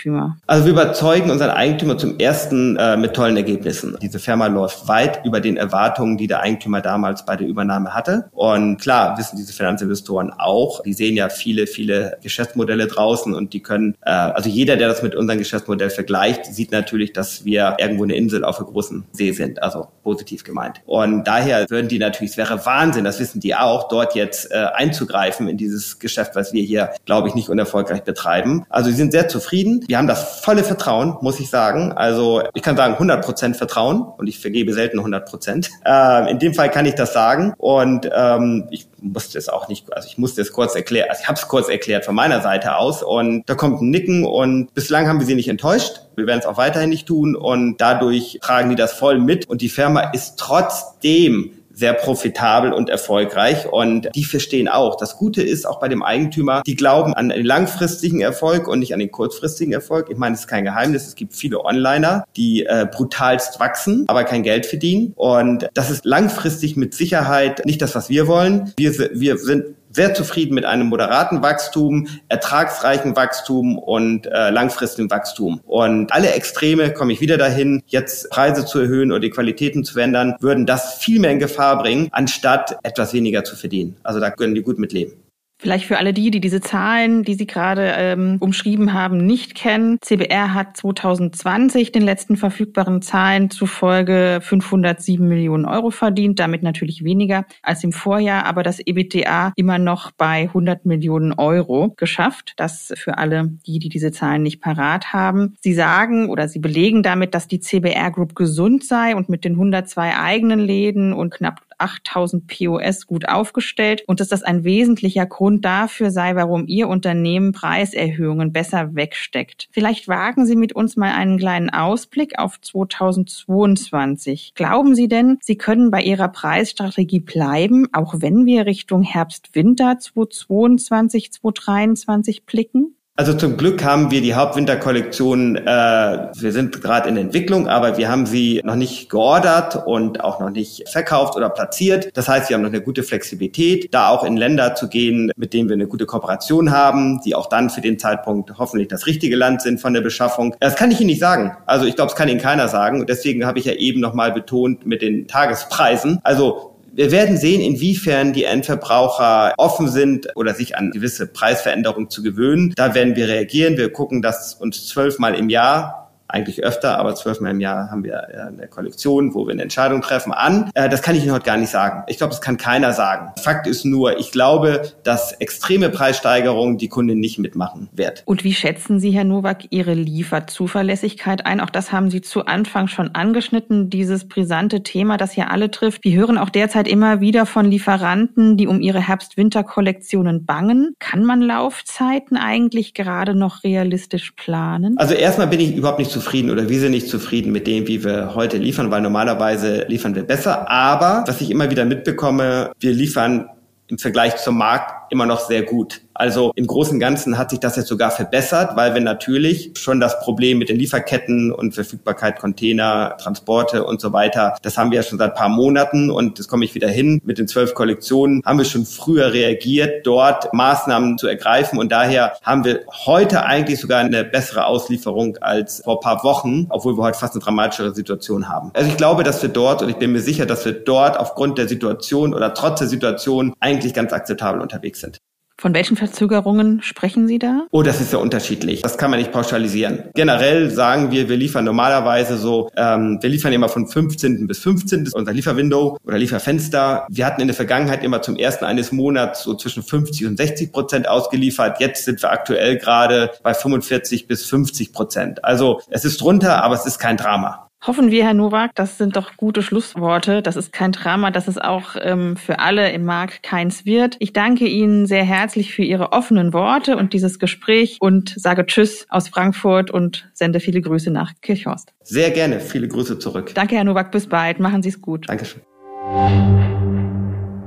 Also 0.48 0.66
wir 0.66 0.72
überzeugen 0.72 1.32
unseren 1.32 1.52
Eigentümer 1.52 1.98
zum 1.98 2.20
ersten 2.20 2.78
äh, 2.78 2.98
mit 2.98 3.14
tollen 3.14 3.38
Ergebnissen. 3.38 3.98
Diese 4.02 4.20
Firma 4.20 4.48
läuft 4.48 4.88
weit 4.88 5.26
über 5.26 5.42
den 5.42 5.58
Erwartungen, 5.58 6.18
die 6.18 6.28
der 6.28 6.42
Eigentümer 6.42 6.82
damals 6.82 7.26
bei 7.26 7.36
der 7.36 7.48
Übernahme 7.48 7.94
hatte. 7.94 8.30
Und 8.32 8.78
klar 8.78 9.18
wissen 9.18 9.38
diese 9.38 9.54
Finanzinvestoren 9.54 10.34
auch, 10.38 10.82
die 10.84 10.94
sehen 10.94 11.16
ja 11.16 11.30
viele, 11.30 11.68
viele 11.68 12.18
Geschäftsmodelle 12.22 12.88
draußen 12.88 13.34
und 13.34 13.54
die 13.54 13.62
können, 13.62 13.96
äh, 14.02 14.12
also 14.12 14.50
jeder, 14.50 14.78
der 14.78 14.88
das 14.88 15.04
mit 15.04 15.16
unserem 15.16 15.40
Geschäftsmodell 15.40 15.90
vergleicht, 15.90 16.46
sieht 16.46 16.72
natürlich, 16.72 17.14
dass 17.14 17.46
wir 17.46 17.78
irgendwo 17.80 18.04
eine 18.04 18.16
Insel 18.16 18.44
auf 18.44 18.60
einem 18.60 18.68
großen 18.68 19.06
See 19.12 19.32
sind, 19.32 19.62
also 19.62 19.88
positiv 20.04 20.44
gemeint. 20.44 20.82
Und 20.86 21.26
daher 21.26 21.70
würden 21.70 21.88
die 21.88 22.00
natürlich, 22.00 22.32
es 22.32 22.38
wäre 22.38 22.66
Wahnsinn, 22.66 23.04
das 23.04 23.20
wissen 23.20 23.40
die 23.40 23.56
auch, 23.56 23.88
dort 23.90 24.16
jetzt 24.16 24.52
äh, 24.52 24.66
einzugreifen 24.74 25.48
in 25.48 25.58
dieses 25.58 26.00
Geschäft, 26.00 26.36
was 26.36 26.54
wir 26.54 26.64
hier, 26.64 26.92
glaube 27.06 27.28
ich, 27.28 27.36
nicht 27.36 27.50
unerfolgreich 27.50 28.04
betreiben. 28.04 28.66
Also 28.70 28.90
sie 28.90 28.96
sind 28.96 29.12
sehr 29.12 29.28
zufrieden. 29.28 29.71
Wir 29.88 29.98
haben 29.98 30.08
das 30.08 30.42
volle 30.42 30.64
Vertrauen, 30.64 31.18
muss 31.22 31.40
ich 31.40 31.50
sagen. 31.50 31.92
Also 31.94 32.42
ich 32.54 32.62
kann 32.62 32.78
sagen 32.78 32.96
100% 32.96 33.56
Vertrauen 33.56 34.02
und 34.02 34.28
ich 34.28 34.40
vergebe 34.40 34.74
selten 34.74 35.00
100%. 35.00 35.70
Äh, 35.86 36.32
in 36.32 36.40
dem 36.40 36.54
Fall 36.54 36.70
kann 36.70 36.86
ich 36.86 36.96
das 36.96 37.14
sagen 37.14 37.54
und 37.58 38.10
ähm, 38.14 38.68
ich 38.72 38.88
musste 39.00 39.38
es 39.38 39.50
auch 39.50 39.68
nicht, 39.68 39.92
also 39.94 40.08
ich 40.08 40.18
musste 40.18 40.42
es 40.42 40.52
kurz 40.52 40.76
erklären, 40.76 41.10
also 41.10 41.22
ich 41.22 41.28
habe 41.28 41.40
es 41.40 41.48
kurz 41.48 41.70
erklärt 41.70 42.06
von 42.06 42.16
meiner 42.16 42.42
Seite 42.42 42.76
aus 42.76 43.04
und 43.04 43.44
da 43.50 43.56
kommt 43.56 43.82
ein 43.82 43.90
Nicken 43.90 44.26
und 44.26 44.74
bislang 44.74 45.08
haben 45.08 45.20
wir 45.20 45.26
sie 45.26 45.36
nicht 45.36 45.50
enttäuscht. 45.50 46.02
Wir 46.16 46.28
werden 46.28 46.40
es 46.40 46.46
auch 46.46 46.58
weiterhin 46.58 46.90
nicht 46.90 47.08
tun 47.08 47.36
und 47.36 47.78
dadurch 47.80 48.40
tragen 48.42 48.70
die 48.70 48.76
das 48.76 48.94
voll 48.94 49.20
mit 49.20 49.50
und 49.50 49.62
die 49.62 49.70
Firma 49.70 50.12
ist 50.12 50.38
trotzdem 50.38 51.52
sehr 51.74 51.94
profitabel 51.94 52.74
und 52.74 52.90
erfolgreich 52.90 53.68
und 53.72 54.10
die 54.16 54.24
verstehen 54.24 54.68
auch. 54.68 54.98
Das 54.98 55.18
Gute 55.18 55.42
ist 55.42 55.66
auch 55.66 55.80
bei 55.80 55.88
dem 55.88 56.04
Eigentümer, 56.04 56.62
die 56.66 56.76
glauben 56.76 57.14
an 57.14 57.30
den 57.30 57.46
langfristigen 57.46 58.22
Erfolg 58.22 58.68
und 58.68 58.80
nicht 58.80 58.94
an 58.94 59.00
den 59.00 59.12
kurzfristigen 59.12 59.74
Erfolg. 59.74 60.10
Ich 60.10 60.18
meine, 60.18 60.36
es 60.36 60.42
ist 60.42 60.48
kein 60.48 60.64
Geheimnis, 60.64 61.08
es 61.08 61.16
gibt 61.16 61.34
viele 61.34 61.64
Onliner, 61.64 62.26
die 62.36 62.66
äh, 62.66 62.88
brutalst 62.92 63.60
wachsen, 63.60 64.06
aber 64.08 64.24
kein 64.24 64.44
Geld 64.44 64.66
verdienen 64.66 65.14
und 65.16 65.70
das 65.74 65.90
ist 65.90 66.06
langfristig 66.06 66.76
mit 66.76 66.94
Sicherheit 66.94 67.66
nicht 67.66 67.82
das, 67.82 67.96
was 67.96 68.10
wir 68.10 68.28
wollen. 68.28 68.74
Wir, 68.78 68.94
wir 69.14 69.38
sind 69.38 69.76
sehr 69.92 70.14
zufrieden 70.14 70.56
mit 70.56 70.66
einem 70.66 70.88
moderaten 70.88 71.42
Wachstum, 71.42 72.08
ertragsreichen 72.28 73.16
Wachstum 73.16 73.78
und 73.78 74.26
äh, 74.26 74.50
langfristigen 74.50 75.10
Wachstum. 75.10 75.62
Und 75.66 76.12
alle 76.12 76.32
Extreme, 76.32 76.92
komme 76.94 77.14
ich 77.14 77.22
wieder 77.22 77.38
dahin, 77.38 77.84
jetzt 77.88 78.30
Preise 78.30 78.66
zu 78.66 78.80
erhöhen 78.80 79.12
oder 79.12 79.20
die 79.20 79.30
Qualitäten 79.30 79.84
zu 79.84 80.00
ändern, 80.00 80.36
würden 80.40 80.66
das 80.66 80.96
viel 80.96 81.20
mehr 81.20 81.32
in 81.32 81.40
Gefahr 81.40 81.82
bringen, 81.82 82.10
anstatt 82.12 82.78
etwas 82.84 83.14
weniger 83.14 83.44
zu 83.44 83.56
verdienen. 83.56 83.96
Also 84.04 84.20
da 84.20 84.32
können 84.32 84.56
die 84.56 84.62
gut 84.62 84.80
mitleben. 84.80 85.14
Vielleicht 85.62 85.86
für 85.86 86.00
alle 86.00 86.12
die, 86.12 86.32
die 86.32 86.42
diese 86.42 86.60
Zahlen, 86.60 87.22
die 87.22 87.36
Sie 87.36 87.46
gerade 87.46 87.94
ähm, 87.96 88.38
umschrieben 88.40 88.94
haben, 88.94 89.18
nicht 89.24 89.54
kennen. 89.54 90.00
CBR 90.02 90.56
hat 90.56 90.76
2020 90.76 91.92
den 91.92 92.02
letzten 92.02 92.36
verfügbaren 92.36 93.04
Zahlen 93.04 93.52
zufolge 93.52 94.40
507 94.42 95.28
Millionen 95.28 95.66
Euro 95.66 95.92
verdient, 95.92 96.40
damit 96.40 96.64
natürlich 96.64 97.04
weniger 97.04 97.46
als 97.62 97.84
im 97.84 97.92
Vorjahr, 97.92 98.48
aber 98.48 98.64
das 98.64 98.80
EBITDA 98.80 99.54
immer 99.56 99.78
noch 99.78 100.10
bei 100.10 100.46
100 100.48 100.88
Millionen 100.88 101.34
Euro 101.34 101.94
geschafft. 101.96 102.54
Das 102.58 102.92
für 102.96 103.20
alle 103.20 103.52
die, 103.68 103.78
die 103.78 103.90
diese 103.90 104.12
Zahlen 104.12 104.42
nicht 104.42 104.62
parat 104.62 105.14
haben. 105.14 105.54
Sie 105.62 105.76
sagen 105.76 106.32
oder 106.32 106.48
Sie 106.48 106.58
belegen 106.58 107.04
damit, 107.04 107.36
dass 107.36 107.48
die 107.48 107.60
CBR 107.60 108.10
Group 108.10 108.34
gesund 108.34 108.84
sei 108.84 109.16
und 109.16 109.30
mit 109.30 109.46
den 109.46 109.54
102 109.54 110.18
eigenen 110.18 110.60
Läden 110.60 111.14
und 111.14 111.32
knapp 111.32 111.62
8000 111.82 112.48
POS 112.48 113.08
gut 113.08 113.28
aufgestellt 113.28 114.04
und 114.08 114.20
dass 114.20 114.30
das 114.30 114.44
ein 114.44 114.64
wesentlicher 114.64 115.26
Grund 115.26 115.66
dafür 115.66 116.12
sei, 116.12 116.36
warum 116.36 116.68
Ihr 116.68 116.88
Unternehmen 116.88 117.52
Preiserhöhungen 117.52 118.54
besser 118.54 118.96
wegsteckt. 118.96 119.68
Vielleicht 119.72 120.08
wagen 120.08 120.46
Sie 120.46 120.56
mit 120.56 120.74
uns 120.74 120.96
mal 120.98 121.14
einen 121.14 121.38
kleinen 121.38 121.70
Ausblick 121.70 122.40
auf 122.40 122.60
2022. 122.62 124.54
Glauben 124.56 124.96
Sie 124.96 125.08
denn, 125.08 125.38
Sie 125.42 125.58
können 125.58 125.92
bei 125.92 126.02
Ihrer 126.02 126.30
Preisstrategie 126.30 127.20
bleiben, 127.20 127.88
auch 127.94 128.16
wenn 128.18 128.46
wir 128.46 128.66
Richtung 128.66 129.04
Herbst-Winter 129.04 129.98
2022, 130.00 131.32
2023 131.32 132.46
blicken? 132.46 132.96
Also 133.22 133.36
zum 133.36 133.56
Glück 133.56 133.84
haben 133.84 134.10
wir 134.10 134.20
die 134.20 134.34
Hauptwinterkollektion, 134.34 135.56
äh, 135.56 135.62
wir 135.68 136.52
sind 136.52 136.82
gerade 136.82 137.08
in 137.08 137.18
Entwicklung, 137.18 137.68
aber 137.68 137.96
wir 138.00 138.10
haben 138.10 138.26
sie 138.26 138.62
noch 138.64 138.74
nicht 138.74 139.12
geordert 139.12 139.86
und 139.86 140.24
auch 140.24 140.40
noch 140.40 140.50
nicht 140.50 140.90
verkauft 140.90 141.36
oder 141.36 141.52
platziert. 141.52 142.18
Das 142.18 142.28
heißt, 142.28 142.50
wir 142.50 142.56
haben 142.56 142.64
noch 142.64 142.72
eine 142.72 142.82
gute 142.82 143.04
Flexibilität, 143.04 143.94
da 143.94 144.10
auch 144.10 144.24
in 144.24 144.38
Länder 144.38 144.74
zu 144.74 144.90
gehen, 144.90 145.32
mit 145.36 145.54
denen 145.54 145.70
wir 145.70 145.76
eine 145.76 145.86
gute 145.86 146.08
Kooperation 146.08 146.72
haben, 146.72 147.22
die 147.24 147.36
auch 147.36 147.46
dann 147.46 147.70
für 147.70 147.82
den 147.82 148.00
Zeitpunkt 148.00 148.58
hoffentlich 148.58 148.88
das 148.88 149.06
richtige 149.06 149.36
Land 149.36 149.62
sind 149.62 149.80
von 149.80 149.94
der 149.94 150.02
Beschaffung. 150.02 150.56
Das 150.60 150.76
kann 150.76 150.90
ich 150.90 151.00
Ihnen 151.00 151.12
nicht 151.12 151.22
sagen. 151.22 151.56
Also 151.68 151.86
ich 151.86 151.96
glaube, 151.96 152.10
es 152.10 152.16
kann 152.16 152.28
Ihnen 152.28 152.42
keiner 152.42 152.70
sagen. 152.70 153.06
Deswegen 153.06 153.46
habe 153.46 153.60
ich 153.60 153.66
ja 153.66 153.74
eben 153.74 154.00
nochmal 154.00 154.32
betont 154.32 154.88
mit 154.88 155.04
den 155.04 155.28
Tagespreisen. 155.28 156.22
Also 156.24 156.71
wir 156.94 157.12
werden 157.12 157.38
sehen, 157.38 157.62
inwiefern 157.62 158.34
die 158.34 158.44
Endverbraucher 158.44 159.54
offen 159.58 159.88
sind 159.88 160.28
oder 160.36 160.54
sich 160.54 160.76
an 160.78 160.92
gewisse 160.92 161.28
Preisveränderungen 161.28 162.10
zu 162.10 162.22
gewöhnen. 162.22 162.74
Da 162.76 162.94
werden 162.96 163.16
wir 163.16 163.28
reagieren. 163.28 163.78
Wir 163.78 163.92
gucken 163.92 164.22
das 164.22 164.56
uns 164.56 164.88
zwölfmal 164.88 165.36
im 165.36 165.50
Jahr 165.50 166.01
eigentlich 166.34 166.64
öfter, 166.64 166.98
aber 166.98 167.16
zwölfmal 167.16 167.52
im 167.52 167.60
Jahr 167.60 167.92
haben 167.92 168.04
wir 168.04 168.28
eine 168.48 168.68
Kollektion, 168.68 169.34
wo 169.34 169.46
wir 169.46 169.54
eine 169.54 169.64
Entscheidung 169.64 170.02
treffen 170.02 170.32
an. 170.32 170.70
Äh, 170.74 170.90
das 170.90 171.02
kann 171.02 171.16
ich 171.16 171.24
Ihnen 171.24 171.34
heute 171.34 171.46
gar 171.46 171.58
nicht 171.58 171.70
sagen. 171.70 172.04
Ich 172.08 172.18
glaube, 172.18 172.32
das 172.32 172.42
kann 172.42 172.58
keiner 172.58 172.94
sagen. 172.94 173.32
Fakt 173.42 173.68
ist 173.68 173.86
nur, 173.86 174.20
ich 174.20 174.32
glaube, 174.32 174.84
dass 175.04 175.34
extreme 175.34 175.90
Preissteigerungen 175.90 176.78
die 176.78 176.88
Kunden 176.88 177.20
nicht 177.20 177.40
mitmachen 177.40 177.90
wird. 177.94 178.24
Und 178.26 178.44
wie 178.44 178.54
schätzen 178.54 179.00
Sie, 179.00 179.12
Herr 179.12 179.24
Nowak, 179.24 179.66
Ihre 179.70 179.94
Lieferzuverlässigkeit 179.94 181.46
ein? 181.46 181.60
Auch 181.62 181.70
das 181.70 181.92
haben 181.92 182.10
Sie 182.10 182.22
zu 182.22 182.46
Anfang 182.46 182.88
schon 182.88 183.16
angeschnitten, 183.16 183.90
dieses 183.90 184.28
brisante 184.28 184.84
Thema, 184.84 185.18
das 185.18 185.32
hier 185.32 185.52
alle 185.52 185.72
trifft. 185.72 186.04
Wir 186.04 186.18
hören 186.18 186.38
auch 186.38 186.50
derzeit 186.50 186.88
immer 186.88 187.22
wieder 187.22 187.46
von 187.46 187.66
Lieferanten, 187.66 188.58
die 188.58 188.68
um 188.68 188.82
ihre 188.82 189.00
Herbst-Winter-Kollektionen 189.00 190.46
bangen. 190.46 190.96
Kann 191.00 191.24
man 191.24 191.42
Laufzeiten 191.42 192.38
eigentlich 192.38 192.94
gerade 192.94 193.36
noch 193.36 193.64
realistisch 193.64 194.32
planen? 194.32 194.98
Also 194.98 195.14
erstmal 195.14 195.48
bin 195.48 195.60
ich 195.60 195.76
überhaupt 195.76 196.00
nicht 196.00 196.12
zufrieden 196.22 196.52
oder 196.52 196.70
wir 196.70 196.80
sind 196.80 196.92
nicht 196.92 197.08
zufrieden 197.08 197.52
mit 197.52 197.68
dem, 197.68 197.88
wie 197.88 198.04
wir 198.04 198.36
heute 198.36 198.58
liefern, 198.58 198.92
weil 198.92 199.02
normalerweise 199.02 199.86
liefern 199.88 200.16
wir 200.16 200.24
besser. 200.24 200.70
Aber 200.70 201.24
was 201.26 201.42
ich 201.42 201.50
immer 201.50 201.70
wieder 201.70 201.86
mitbekomme, 201.86 202.72
wir 202.80 202.94
liefern 202.94 203.50
im 203.88 203.98
Vergleich 203.98 204.38
zum 204.38 204.58
Markt 204.58 205.01
immer 205.12 205.26
noch 205.26 205.42
sehr 205.42 205.64
gut. 205.64 206.02
Also 206.14 206.52
im 206.56 206.68
Großen 206.68 206.94
und 206.94 207.00
Ganzen 207.00 207.38
hat 207.38 207.50
sich 207.50 207.60
das 207.60 207.76
jetzt 207.76 207.88
sogar 207.88 208.12
verbessert, 208.12 208.76
weil 208.76 208.94
wir 208.94 209.02
natürlich 209.02 209.72
schon 209.76 210.00
das 210.00 210.20
Problem 210.20 210.58
mit 210.58 210.70
den 210.70 210.78
Lieferketten 210.78 211.52
und 211.52 211.74
Verfügbarkeit 211.74 212.40
Container, 212.40 213.16
Transporte 213.20 213.84
und 213.84 214.00
so 214.00 214.14
weiter, 214.14 214.56
das 214.62 214.78
haben 214.78 214.92
wir 214.92 214.98
ja 214.98 215.04
schon 215.04 215.18
seit 215.18 215.36
paar 215.36 215.50
Monaten 215.50 216.12
und 216.12 216.38
das 216.38 216.48
komme 216.48 216.64
ich 216.64 216.76
wieder 216.76 216.90
hin. 216.90 217.22
Mit 217.24 217.40
den 217.40 217.48
zwölf 217.48 217.74
Kollektionen 217.74 218.42
haben 218.46 218.58
wir 218.58 218.66
schon 218.66 218.86
früher 218.86 219.34
reagiert, 219.34 220.06
dort 220.06 220.54
Maßnahmen 220.54 221.18
zu 221.18 221.28
ergreifen 221.28 221.80
und 221.80 221.92
daher 221.92 222.34
haben 222.44 222.64
wir 222.66 222.82
heute 223.06 223.44
eigentlich 223.44 223.80
sogar 223.80 224.00
eine 224.00 224.24
bessere 224.24 224.66
Auslieferung 224.66 225.38
als 225.42 225.82
vor 225.84 226.00
paar 226.02 226.24
Wochen, 226.24 226.68
obwohl 226.70 226.98
wir 226.98 227.04
heute 227.04 227.18
fast 227.18 227.34
eine 227.34 227.44
dramatischere 227.44 227.96
Situation 227.96 228.48
haben. 228.48 228.72
Also 228.74 228.90
ich 228.90 228.98
glaube, 228.98 229.24
dass 229.24 229.42
wir 229.42 229.50
dort 229.50 229.82
und 229.82 229.90
ich 229.90 229.98
bin 229.98 230.12
mir 230.12 230.22
sicher, 230.22 230.46
dass 230.46 230.66
wir 230.66 230.74
dort 230.74 231.20
aufgrund 231.20 231.58
der 231.58 231.68
Situation 231.68 232.34
oder 232.34 232.54
trotz 232.54 232.80
der 232.80 232.88
Situation 232.88 233.54
eigentlich 233.60 233.94
ganz 233.94 234.14
akzeptabel 234.14 234.62
unterwegs 234.62 235.01
sind. 235.02 235.20
Von 235.62 235.76
welchen 235.76 235.96
Verzögerungen 235.96 236.82
sprechen 236.82 237.28
Sie 237.28 237.38
da? 237.38 237.68
Oh, 237.70 237.84
das 237.84 238.02
ist 238.02 238.12
ja 238.12 238.18
unterschiedlich. 238.18 238.82
Das 238.82 238.98
kann 238.98 239.12
man 239.12 239.20
nicht 239.20 239.32
pauschalisieren. 239.32 240.06
Generell 240.16 240.72
sagen 240.72 241.12
wir, 241.12 241.30
wir 241.30 241.38
liefern 241.38 241.66
normalerweise 241.66 242.40
so, 242.40 242.72
ähm, 242.76 243.20
wir 243.22 243.30
liefern 243.30 243.54
immer 243.54 243.70
von 243.70 243.86
15. 243.86 244.48
bis 244.48 244.58
15. 244.58 245.10
unser 245.14 245.32
Lieferwindow 245.32 246.00
oder 246.04 246.18
Lieferfenster. 246.18 247.06
Wir 247.12 247.28
hatten 247.28 247.42
in 247.42 247.48
der 247.48 247.56
Vergangenheit 247.56 248.04
immer 248.04 248.24
zum 248.24 248.38
ersten 248.38 248.66
eines 248.66 248.92
Monats 248.92 249.44
so 249.44 249.54
zwischen 249.54 249.84
50 249.84 250.26
und 250.26 250.38
60 250.38 250.72
Prozent 250.72 251.08
ausgeliefert. 251.08 251.80
Jetzt 251.80 252.06
sind 252.06 252.24
wir 252.24 252.32
aktuell 252.32 252.80
gerade 252.80 253.30
bei 253.44 253.54
45 253.54 254.28
bis 254.28 254.46
50 254.46 254.94
Prozent. 254.94 255.46
Also 255.46 255.80
es 255.92 256.06
ist 256.06 256.22
drunter, 256.22 256.64
aber 256.64 256.74
es 256.74 256.88
ist 256.88 256.98
kein 256.98 257.18
Drama. 257.18 257.68
Hoffen 257.84 258.12
wir, 258.12 258.26
Herr 258.26 258.36
Nowak, 258.36 258.76
das 258.76 259.00
sind 259.00 259.16
doch 259.16 259.38
gute 259.38 259.64
Schlussworte. 259.64 260.44
Das 260.44 260.56
ist 260.56 260.72
kein 260.72 260.92
Drama, 260.92 261.32
dass 261.32 261.48
es 261.48 261.58
auch 261.58 261.96
ähm, 262.00 262.38
für 262.38 262.60
alle 262.60 262.92
im 262.92 263.06
Markt 263.06 263.42
keins 263.42 263.88
wird. 263.88 264.18
Ich 264.20 264.34
danke 264.34 264.68
Ihnen 264.68 265.08
sehr 265.08 265.24
herzlich 265.24 265.74
für 265.74 265.82
Ihre 265.82 266.12
offenen 266.12 266.54
Worte 266.54 266.96
und 266.96 267.14
dieses 267.14 267.40
Gespräch 267.40 267.98
und 268.00 268.36
sage 268.38 268.68
Tschüss 268.68 269.08
aus 269.10 269.30
Frankfurt 269.30 269.90
und 269.90 270.30
sende 270.34 270.60
viele 270.60 270.80
Grüße 270.80 271.10
nach 271.10 271.34
Kirchhorst. 271.42 271.92
Sehr 272.04 272.30
gerne. 272.30 272.60
Viele 272.60 272.88
Grüße 272.88 273.18
zurück. 273.18 273.52
Danke, 273.56 273.78
Herr 273.78 273.84
Nowak. 273.84 274.12
Bis 274.12 274.28
bald. 274.28 274.60
Machen 274.60 274.84
Sie 274.84 274.90
es 274.90 275.02
gut. 275.02 275.28
Dankeschön. 275.28 275.62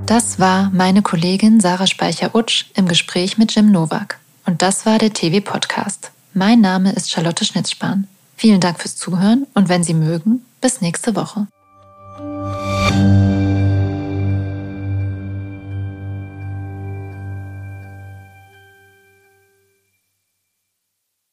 Das 0.07 0.39
war 0.39 0.71
meine 0.73 1.03
Kollegin 1.03 1.59
Sarah 1.59 1.89
Speicher-Utsch 1.89 2.67
im 2.77 2.87
Gespräch 2.87 3.37
mit 3.37 3.53
Jim 3.53 3.73
Nowak. 3.73 4.21
Und 4.47 4.63
das 4.63 4.87
war 4.87 5.01
der 5.01 5.13
TV-Podcast. 5.13 6.13
Mein 6.35 6.61
Name 6.61 6.93
ist 6.93 7.11
Charlotte 7.11 7.45
Schnitzspahn. 7.45 8.07
Vielen 8.37 8.61
Dank 8.61 8.81
fürs 8.81 8.97
Zuhören 8.97 9.47
und 9.55 9.69
wenn 9.69 9.85
Sie 9.85 9.95
mögen, 9.95 10.45
bis 10.61 10.81
nächste 10.81 11.15
Woche. 11.17 11.47